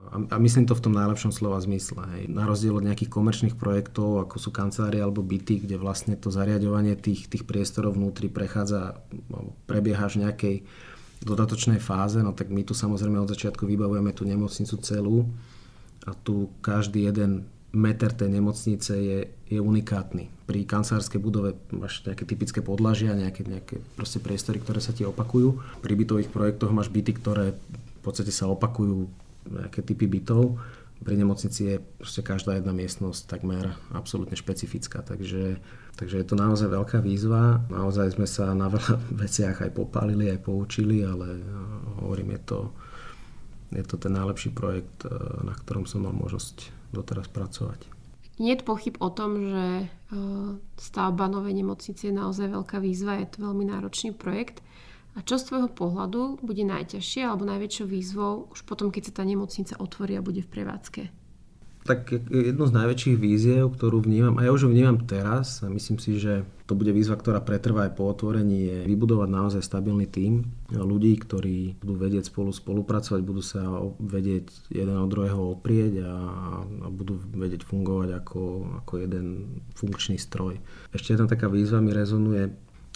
A, 0.04 0.36
myslím 0.36 0.68
to 0.68 0.76
v 0.76 0.84
tom 0.84 0.94
najlepšom 0.94 1.32
slova 1.32 1.56
zmysle. 1.64 2.04
Hej. 2.16 2.22
Na 2.28 2.44
rozdiel 2.44 2.76
od 2.76 2.84
nejakých 2.84 3.08
komerčných 3.08 3.56
projektov, 3.56 4.28
ako 4.28 4.36
sú 4.36 4.50
kancelárie 4.52 5.00
alebo 5.00 5.24
byty, 5.24 5.64
kde 5.64 5.80
vlastne 5.80 6.14
to 6.14 6.28
zariadovanie 6.28 6.94
tých, 6.94 7.26
tých 7.26 7.48
priestorov 7.48 7.96
vnútri 7.96 8.28
prechádza, 8.28 9.00
prebieha 9.64 10.04
až 10.04 10.20
nejakej 10.20 10.68
dodatočnej 11.24 11.80
fáze, 11.80 12.20
no 12.20 12.36
tak 12.36 12.52
my 12.52 12.62
tu 12.68 12.76
samozrejme 12.76 13.16
od 13.16 13.32
začiatku 13.32 13.64
vybavujeme 13.64 14.12
tú 14.12 14.28
nemocnicu 14.28 14.76
celú 14.84 15.24
a 16.04 16.12
tu 16.12 16.52
každý 16.60 17.08
jeden 17.08 17.48
meter 17.74 18.14
tej 18.14 18.30
nemocnice 18.30 18.92
je, 18.94 19.18
je 19.50 19.58
unikátny. 19.58 20.30
Pri 20.46 20.62
kancelárskej 20.62 21.18
budove 21.18 21.58
máš 21.74 22.06
nejaké 22.06 22.24
typické 22.24 22.60
podlažia, 22.62 23.18
nejaké, 23.18 23.42
nejaké 23.42 23.82
priestory, 23.98 24.62
ktoré 24.62 24.78
sa 24.78 24.94
ti 24.94 25.02
opakujú. 25.02 25.82
Pri 25.82 25.94
bytových 25.98 26.30
projektoch 26.30 26.70
máš 26.70 26.88
byty, 26.94 27.12
ktoré 27.18 27.52
v 27.52 28.00
podstate 28.00 28.30
sa 28.30 28.46
opakujú, 28.46 29.10
nejaké 29.50 29.82
typy 29.82 30.06
bytov. 30.06 30.56
Pri 31.04 31.20
nemocnici 31.20 31.60
je 31.68 31.76
proste 32.00 32.24
každá 32.24 32.56
jedna 32.56 32.72
miestnosť 32.72 33.28
takmer 33.28 33.76
absolútne 33.92 34.38
špecifická, 34.38 35.04
takže, 35.04 35.60
takže 35.98 36.16
je 36.22 36.26
to 36.26 36.38
naozaj 36.38 36.70
veľká 36.70 37.02
výzva. 37.02 37.60
Naozaj 37.68 38.16
sme 38.16 38.24
sa 38.30 38.54
na 38.54 38.70
veľa 38.70 39.02
veciach 39.26 39.66
aj 39.66 39.74
popálili, 39.74 40.30
aj 40.30 40.40
poučili, 40.46 41.02
ale 41.02 41.42
hovorím, 42.00 42.38
je 42.38 42.40
to, 42.46 42.60
je 43.74 43.84
to 43.84 43.98
ten 43.98 44.14
najlepší 44.14 44.54
projekt, 44.54 45.04
na 45.42 45.52
ktorom 45.52 45.84
som 45.84 46.06
mal 46.06 46.14
možnosť 46.14 46.83
doteraz 46.94 47.26
pracovať. 47.26 47.90
Nie 48.38 48.54
je 48.58 48.66
pochyb 48.66 48.94
o 48.98 49.10
tom, 49.10 49.38
že 49.38 49.66
stavba 50.78 51.26
novej 51.30 51.54
nemocnice 51.54 52.10
je 52.10 52.14
naozaj 52.14 52.50
veľká 52.50 52.78
výzva, 52.82 53.18
je 53.22 53.30
to 53.30 53.46
veľmi 53.46 53.66
náročný 53.66 54.14
projekt. 54.14 54.62
A 55.14 55.22
čo 55.22 55.38
z 55.38 55.46
tvojho 55.46 55.70
pohľadu 55.70 56.42
bude 56.42 56.66
najťažšie 56.66 57.22
alebo 57.22 57.46
najväčšou 57.46 57.86
výzvou 57.86 58.50
už 58.50 58.66
potom, 58.66 58.90
keď 58.90 59.10
sa 59.10 59.22
tá 59.22 59.24
nemocnica 59.26 59.78
otvorí 59.78 60.18
a 60.18 60.26
bude 60.26 60.42
v 60.42 60.50
prevádzke? 60.50 61.02
Tak 61.84 62.16
jedno 62.32 62.64
z 62.64 62.76
najväčších 62.80 63.16
víziev, 63.20 63.76
ktorú 63.76 64.00
vnímam, 64.00 64.40
a 64.40 64.48
ja 64.48 64.56
už 64.56 64.64
ju 64.64 64.68
vnímam 64.72 65.04
teraz, 65.04 65.60
a 65.60 65.68
myslím 65.68 66.00
si, 66.00 66.16
že 66.16 66.48
to 66.64 66.72
bude 66.72 66.88
výzva, 66.96 67.20
ktorá 67.20 67.44
pretrvá 67.44 67.84
aj 67.84 67.92
po 67.92 68.08
otvorení, 68.08 68.72
je 68.72 68.76
vybudovať 68.88 69.28
naozaj 69.28 69.60
stabilný 69.60 70.08
tím 70.08 70.48
ľudí, 70.72 71.12
ktorí 71.20 71.76
budú 71.84 71.94
vedieť 72.00 72.32
spolu 72.32 72.56
spolupracovať, 72.56 73.20
budú 73.20 73.44
sa 73.44 73.84
vedieť 74.00 74.72
jeden 74.72 74.96
od 74.96 75.12
druhého 75.12 75.60
oprieť 75.60 76.08
a, 76.08 76.16
a 76.64 76.86
budú 76.88 77.20
vedieť 77.36 77.68
fungovať 77.68 78.16
ako, 78.16 78.42
ako 78.80 78.92
jeden 79.04 79.60
funkčný 79.76 80.16
stroj. 80.16 80.56
Ešte 80.96 81.12
jedna 81.12 81.28
taká 81.28 81.52
výzva 81.52 81.84
mi 81.84 81.92
rezonuje 81.92 82.48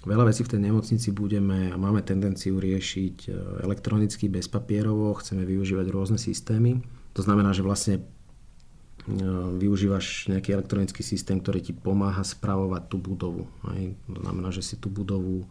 Veľa 0.07 0.31
vecí 0.31 0.46
v 0.46 0.55
tej 0.55 0.62
nemocnici 0.62 1.11
budeme 1.11 1.74
a 1.74 1.77
máme 1.77 2.07
tendenciu 2.07 2.62
riešiť 2.62 3.16
e, 3.27 3.31
elektronicky, 3.66 4.31
bezpapierovo, 4.31 5.11
chceme 5.18 5.42
využívať 5.42 5.90
rôzne 5.90 6.22
systémy. 6.22 6.79
To 7.18 7.27
znamená, 7.27 7.51
že 7.51 7.66
vlastne 7.66 8.07
využívaš 9.57 10.29
nejaký 10.29 10.53
elektronický 10.53 11.01
systém, 11.01 11.40
ktorý 11.40 11.64
ti 11.64 11.73
pomáha 11.73 12.21
spravovať 12.21 12.83
tú 12.92 12.97
budovu. 13.01 13.49
To 14.12 14.21
znamená, 14.21 14.53
že 14.53 14.61
si 14.61 14.77
tú 14.77 14.92
budovu 14.92 15.44
e, 15.44 15.47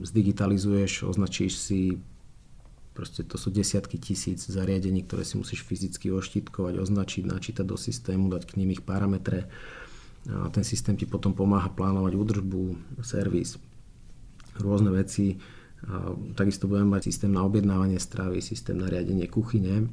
zdigitalizuješ, 0.00 1.04
označíš 1.04 1.60
si 1.60 1.80
proste 2.94 3.26
to 3.26 3.34
sú 3.34 3.50
desiatky 3.50 3.98
tisíc 3.98 4.46
zariadení, 4.46 5.02
ktoré 5.02 5.26
si 5.26 5.34
musíš 5.34 5.66
fyzicky 5.66 6.14
oštítkovať, 6.14 6.78
označiť, 6.78 7.26
načítať 7.26 7.66
do 7.66 7.74
systému, 7.74 8.30
dať 8.30 8.46
k 8.46 8.56
nim 8.62 8.70
ich 8.70 8.86
parametre 8.86 9.50
a 10.24 10.48
ten 10.48 10.64
systém 10.64 10.96
ti 10.96 11.04
potom 11.04 11.36
pomáha 11.36 11.68
plánovať 11.68 12.16
údržbu, 12.16 12.62
servis, 13.04 13.60
rôzne 14.56 14.88
veci. 14.88 15.36
A 15.84 16.16
takisto 16.32 16.64
budeme 16.64 16.96
mať 16.96 17.12
systém 17.12 17.28
na 17.28 17.44
objednávanie 17.44 18.00
stravy, 18.00 18.40
systém 18.40 18.72
na 18.72 18.88
riadenie 18.88 19.28
kuchyne, 19.28 19.92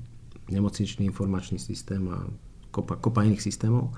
nemocničný 0.51 1.07
informačný 1.07 1.57
systém 1.57 2.03
a 2.11 2.27
kopa, 2.71 2.99
kopa 2.99 3.23
iných 3.27 3.43
systémov. 3.43 3.91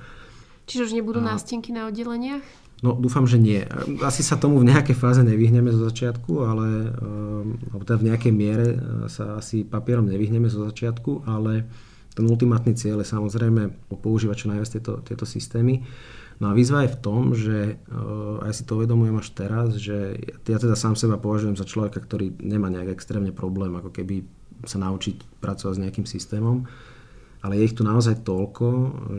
Čiže 0.69 0.89
už 0.89 0.93
nebudú 0.95 1.19
a... 1.21 1.35
nástenky 1.35 1.75
na 1.75 1.91
oddeleniach? 1.91 2.43
No 2.83 2.99
dúfam, 2.99 3.23
že 3.23 3.39
nie. 3.39 3.63
Asi 4.03 4.27
sa 4.27 4.35
tomu 4.35 4.59
v 4.59 4.67
nejakej 4.67 4.99
fáze 4.99 5.23
nevyhneme 5.23 5.71
zo 5.71 5.87
začiatku, 5.87 6.31
ale 6.43 6.67
ehm, 6.91 7.47
alebo 7.71 7.83
teda 7.87 7.97
v 8.03 8.07
nejakej 8.11 8.33
miere 8.35 8.67
e, 8.75 8.77
sa 9.07 9.39
asi 9.39 9.63
papierom 9.63 10.03
nevyhneme 10.03 10.51
zo 10.51 10.67
začiatku, 10.67 11.23
ale 11.23 11.63
ten 12.11 12.27
ultimátny 12.27 12.75
cieľ 12.75 13.01
je 13.01 13.07
samozrejme 13.07 13.89
používať 13.89 14.35
čo 14.35 14.49
najviac 14.51 14.69
tieto, 14.69 14.93
tieto 15.01 15.25
systémy. 15.25 15.81
No 16.43 16.51
a 16.51 16.57
výzva 16.57 16.83
je 16.85 16.93
v 16.93 17.01
tom, 17.01 17.21
že 17.33 17.77
uh, 17.77 18.41
aj 18.45 18.51
si 18.53 18.63
to 18.65 18.77
uvedomujem 18.77 19.17
až 19.17 19.27
teraz, 19.37 19.77
že 19.77 20.17
ja 20.49 20.57
teda 20.57 20.73
sám 20.73 20.97
seba 20.97 21.21
považujem 21.21 21.57
za 21.57 21.65
človeka, 21.65 22.01
ktorý 22.01 22.33
nemá 22.41 22.73
nejak 22.73 22.93
extrémne 22.93 23.29
problém, 23.29 23.73
ako 23.77 23.93
keby 23.93 24.25
sa 24.63 24.77
naučiť 24.79 25.39
pracovať 25.39 25.73
s 25.75 25.83
nejakým 25.83 26.07
systémom, 26.07 26.67
ale 27.43 27.59
je 27.59 27.67
ich 27.67 27.75
tu 27.75 27.83
naozaj 27.83 28.23
toľko, 28.23 28.67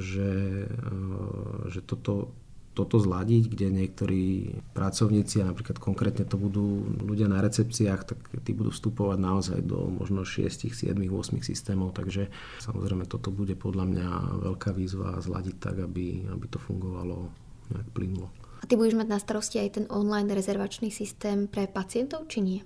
že, 0.00 0.33
uh, 0.68 1.68
že 1.68 1.80
toto 1.85 2.33
toto 2.74 2.98
zladiť, 2.98 3.46
kde 3.46 3.66
niektorí 3.70 4.50
pracovníci, 4.74 5.40
a 5.40 5.48
napríklad 5.48 5.78
konkrétne 5.78 6.26
to 6.26 6.35
budú 6.35 6.83
ľudia 7.07 7.30
na 7.30 7.38
recepciách, 7.38 8.00
tak 8.02 8.18
tí 8.42 8.50
budú 8.50 8.74
vstupovať 8.74 9.18
naozaj 9.22 9.59
do 9.62 9.87
možno 9.87 10.26
6, 10.26 10.74
7, 10.74 10.90
8 10.98 11.38
systémov, 11.40 11.94
takže 11.94 12.28
samozrejme 12.59 13.07
toto 13.07 13.30
bude 13.30 13.54
podľa 13.54 13.87
mňa 13.87 14.07
veľká 14.50 14.74
výzva 14.74 15.22
zladiť 15.22 15.57
tak, 15.62 15.87
aby, 15.87 16.26
aby 16.26 16.46
to 16.50 16.59
fungovalo 16.59 17.30
nejak 17.70 17.88
plynulo. 17.94 18.28
A 18.61 18.66
ty 18.66 18.74
budeš 18.74 18.98
mať 18.98 19.09
na 19.09 19.18
starosti 19.22 19.62
aj 19.62 19.70
ten 19.78 19.87
online 19.88 20.35
rezervačný 20.35 20.90
systém 20.90 21.46
pre 21.46 21.70
pacientov, 21.70 22.26
či 22.26 22.42
nie? 22.42 22.61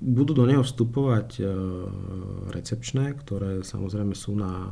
Budú 0.00 0.32
do 0.36 0.44
neho 0.44 0.60
vstupovať 0.60 1.40
recepčné, 2.52 3.16
ktoré 3.16 3.64
samozrejme 3.64 4.12
sú 4.12 4.36
na 4.36 4.68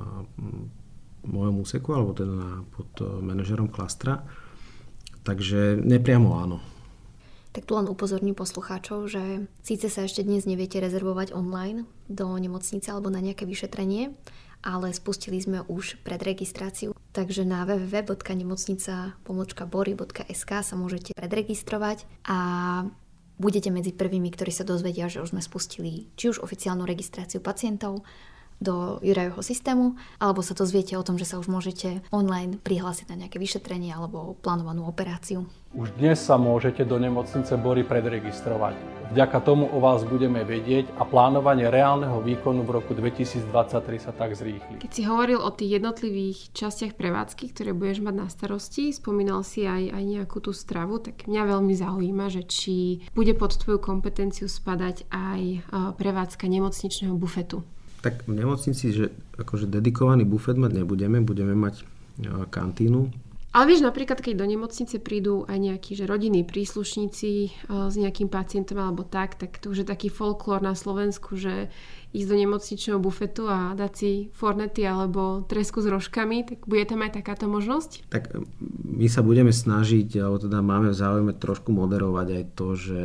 mojom 1.28 1.60
úseku, 1.62 1.92
alebo 1.92 2.16
teda 2.16 2.64
pod 2.72 2.88
eh, 3.00 3.06
manažerom 3.20 3.68
klastra. 3.68 4.22
Takže 5.24 5.76
nepriamo 5.76 6.40
áno. 6.40 6.60
Tak 7.52 7.64
tu 7.64 7.74
len 7.74 7.88
upozorním 7.90 8.34
poslucháčov, 8.36 9.08
že 9.08 9.46
síce 9.64 9.88
sa 9.90 10.02
ešte 10.06 10.22
dnes 10.22 10.46
neviete 10.46 10.80
rezervovať 10.80 11.32
online 11.34 11.84
do 12.06 12.38
nemocnice 12.38 12.90
alebo 12.92 13.10
na 13.10 13.20
nejaké 13.24 13.46
vyšetrenie, 13.48 14.10
ale 14.62 14.92
spustili 14.94 15.40
sme 15.42 15.62
už 15.66 15.96
predregistráciu. 16.06 16.94
Takže 17.16 17.44
na 17.48 17.64
www.nemocnica.bory.sk 17.66 20.50
sa 20.62 20.76
môžete 20.76 21.14
predregistrovať 21.18 22.06
a 22.28 22.84
budete 23.38 23.70
medzi 23.72 23.94
prvými, 23.94 24.28
ktorí 24.34 24.50
sa 24.50 24.66
dozvedia, 24.66 25.08
že 25.08 25.22
už 25.22 25.32
sme 25.32 25.42
spustili 25.42 26.10
či 26.18 26.34
už 26.34 26.42
oficiálnu 26.42 26.84
registráciu 26.84 27.38
pacientov, 27.38 28.04
do 28.58 28.98
Jurajovho 29.02 29.42
systému, 29.42 29.94
alebo 30.18 30.42
sa 30.42 30.54
to 30.54 30.66
zviete 30.66 30.98
o 30.98 31.06
tom, 31.06 31.14
že 31.14 31.30
sa 31.30 31.38
už 31.38 31.46
môžete 31.46 32.02
online 32.10 32.58
prihlásiť 32.58 33.06
na 33.14 33.26
nejaké 33.26 33.38
vyšetrenie 33.38 33.94
alebo 33.94 34.34
plánovanú 34.42 34.86
operáciu. 34.86 35.46
Už 35.78 35.94
dnes 35.94 36.18
sa 36.18 36.34
môžete 36.34 36.82
do 36.82 36.98
nemocnice 36.98 37.54
Bory 37.54 37.86
predregistrovať. 37.86 38.97
Vďaka 39.08 39.40
tomu 39.40 39.64
o 39.72 39.80
vás 39.80 40.04
budeme 40.04 40.44
vedieť 40.44 40.92
a 41.00 41.08
plánovanie 41.08 41.72
reálneho 41.72 42.20
výkonu 42.20 42.60
v 42.60 42.76
roku 42.76 42.92
2023 42.92 44.04
sa 44.04 44.12
tak 44.12 44.36
zrýchli. 44.36 44.84
Keď 44.84 44.92
si 44.92 45.02
hovoril 45.08 45.40
o 45.40 45.48
tých 45.48 45.80
jednotlivých 45.80 46.52
častiach 46.52 46.92
prevádzky, 46.92 47.56
ktoré 47.56 47.72
budeš 47.72 48.04
mať 48.04 48.14
na 48.14 48.28
starosti, 48.28 48.92
spomínal 48.92 49.40
si 49.48 49.64
aj, 49.64 49.96
aj 49.96 50.04
nejakú 50.04 50.44
tú 50.44 50.52
stravu, 50.52 51.00
tak 51.00 51.24
mňa 51.24 51.42
veľmi 51.56 51.72
zaujíma, 51.72 52.28
že 52.28 52.44
či 52.44 53.00
bude 53.16 53.32
pod 53.32 53.56
tvoju 53.56 53.80
kompetenciu 53.80 54.44
spadať 54.44 55.08
aj 55.08 55.64
prevádzka 55.96 56.44
nemocničného 56.44 57.16
bufetu 57.16 57.64
tak 57.98 58.22
v 58.30 58.38
nemocnici, 58.38 58.94
že 58.94 59.10
akože 59.42 59.66
dedikovaný 59.66 60.22
bufet 60.22 60.54
mať 60.54 60.70
nebudeme, 60.70 61.18
budeme 61.18 61.58
mať 61.58 61.82
kantínu. 62.46 63.10
Ale 63.48 63.64
vieš, 63.64 63.80
napríklad, 63.80 64.20
keď 64.20 64.44
do 64.44 64.46
nemocnice 64.46 65.00
prídu 65.00 65.48
aj 65.48 65.56
nejakí 65.56 65.96
že 65.96 66.04
rodinní 66.04 66.44
príslušníci 66.44 67.32
s 67.64 67.94
nejakým 67.96 68.28
pacientom 68.28 68.76
alebo 68.76 69.08
tak, 69.08 69.40
tak 69.40 69.56
to 69.56 69.72
už 69.72 69.82
je 69.82 69.86
taký 69.88 70.12
folklór 70.12 70.60
na 70.60 70.76
Slovensku, 70.76 71.32
že 71.32 71.72
ísť 72.12 72.28
do 72.28 72.36
nemocničného 72.40 72.98
bufetu 73.00 73.48
a 73.48 73.76
dať 73.76 73.92
si 73.92 74.12
fornety 74.32 74.84
alebo 74.84 75.44
tresku 75.44 75.84
s 75.84 75.88
rožkami, 75.88 76.44
tak 76.44 76.64
bude 76.64 76.84
tam 76.88 77.04
aj 77.04 77.20
takáto 77.20 77.48
možnosť? 77.48 78.08
Tak 78.08 78.32
my 78.84 79.06
sa 79.08 79.20
budeme 79.20 79.52
snažiť, 79.52 80.16
alebo 80.20 80.40
teda 80.40 80.64
máme 80.64 80.92
v 80.92 81.00
záujme 81.00 81.32
trošku 81.36 81.68
moderovať 81.72 82.28
aj 82.32 82.44
to, 82.56 82.68
že 82.76 83.00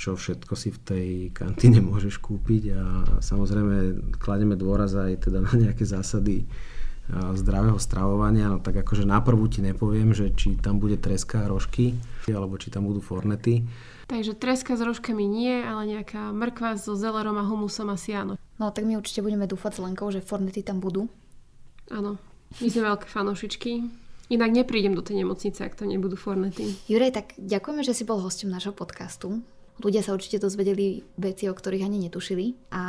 čo 0.00 0.16
všetko 0.16 0.52
si 0.56 0.68
v 0.72 0.78
tej 0.80 1.08
kantíne 1.36 1.84
môžeš 1.92 2.20
kúpiť 2.20 2.62
a 2.76 2.84
samozrejme 3.20 3.76
klademe 4.16 4.56
dôraz 4.56 4.96
aj 4.96 5.28
teda 5.28 5.44
na 5.44 5.52
nejaké 5.56 5.84
zásady 5.84 6.48
zdravého 7.12 7.76
stravovania, 7.76 8.48
no 8.48 8.58
tak 8.64 8.80
akože 8.80 9.04
na 9.04 9.20
prvú 9.20 9.44
ti 9.48 9.60
nepoviem, 9.60 10.16
že 10.16 10.32
či 10.32 10.56
tam 10.56 10.80
bude 10.80 10.96
treska 10.96 11.44
a 11.44 11.50
rožky, 11.52 11.96
alebo 12.28 12.56
či 12.56 12.72
tam 12.72 12.88
budú 12.88 13.04
fornety 13.04 13.64
Takže 14.04 14.36
treska 14.36 14.76
s 14.76 14.84
rožkami 14.84 15.24
nie, 15.24 15.64
ale 15.64 15.88
nejaká 15.88 16.28
mrkva 16.32 16.76
so 16.76 16.92
zelerom 16.92 17.40
a 17.40 17.44
humusom 17.48 17.88
asi 17.88 18.12
áno. 18.12 18.36
No 18.60 18.68
tak 18.68 18.84
my 18.84 19.00
určite 19.00 19.24
budeme 19.24 19.48
dúfať 19.48 19.80
s 19.80 19.82
Lenkou, 19.82 20.12
že 20.12 20.20
fornety 20.20 20.60
tam 20.60 20.78
budú. 20.78 21.08
Áno, 21.88 22.20
my 22.60 22.68
sme 22.68 22.84
veľké 22.84 23.08
fanošičky. 23.08 23.70
Inak 24.32 24.50
neprídem 24.56 24.96
do 24.96 25.04
tej 25.04 25.24
nemocnice, 25.24 25.60
ak 25.64 25.76
to 25.76 25.84
nebudú 25.88 26.16
fornety. 26.16 26.76
Juraj, 26.88 27.12
tak 27.12 27.26
ďakujeme, 27.36 27.84
že 27.84 27.96
si 27.96 28.04
bol 28.08 28.20
hostom 28.20 28.52
nášho 28.52 28.72
podcastu. 28.72 29.44
Ľudia 29.82 30.06
sa 30.06 30.14
určite 30.14 30.38
dozvedeli 30.38 31.02
veci, 31.18 31.50
o 31.50 31.54
ktorých 31.54 31.82
ani 31.82 32.06
netušili 32.06 32.70
a 32.70 32.82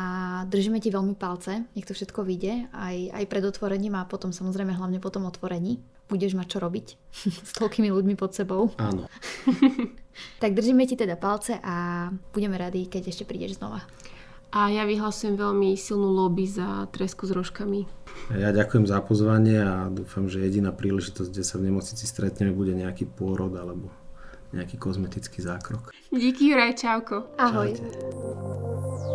držíme 0.46 0.78
ti 0.78 0.94
veľmi 0.94 1.18
palce, 1.18 1.66
nech 1.74 1.88
to 1.90 1.98
všetko 1.98 2.22
vyjde, 2.22 2.70
aj, 2.70 3.10
aj 3.10 3.26
pred 3.26 3.42
otvorením 3.42 3.98
a 3.98 4.06
potom 4.06 4.30
samozrejme 4.30 4.78
hlavne 4.78 5.02
po 5.02 5.10
tom 5.10 5.26
otvorení. 5.26 5.82
Budeš 6.06 6.38
mať 6.38 6.48
čo 6.54 6.58
robiť 6.62 6.88
s 7.50 7.52
toľkými 7.58 7.90
ľuďmi 7.90 8.14
pod 8.14 8.38
sebou. 8.38 8.70
Áno. 8.78 9.10
tak 10.44 10.54
držíme 10.54 10.86
ti 10.86 10.94
teda 10.94 11.18
palce 11.18 11.58
a 11.58 12.08
budeme 12.30 12.54
radi, 12.54 12.86
keď 12.86 13.10
ešte 13.10 13.26
prídeš 13.26 13.58
znova. 13.58 13.82
A 14.54 14.70
ja 14.70 14.86
vyhlasujem 14.86 15.36
veľmi 15.36 15.74
silnú 15.74 16.14
lobby 16.14 16.46
za 16.46 16.86
tresku 16.94 17.26
s 17.26 17.34
rožkami. 17.34 17.90
Ja 18.30 18.54
ďakujem 18.54 18.86
za 18.86 19.02
pozvanie 19.02 19.58
a 19.58 19.90
dúfam, 19.90 20.30
že 20.30 20.46
jediná 20.46 20.70
príležitosť, 20.70 21.34
kde 21.34 21.44
sa 21.44 21.58
v 21.58 21.74
nemocnici 21.74 22.06
stretneme, 22.06 22.54
bude 22.54 22.78
nejaký 22.78 23.10
pôrod 23.10 23.52
alebo 23.58 23.90
nejaký 24.56 24.80
kozmetický 24.80 25.44
zákrok. 25.44 25.92
Díky 26.10 26.56
Juraj, 26.56 26.80
čauko. 26.80 27.28
Ahoj. 27.38 27.76
Čaute. 27.76 29.06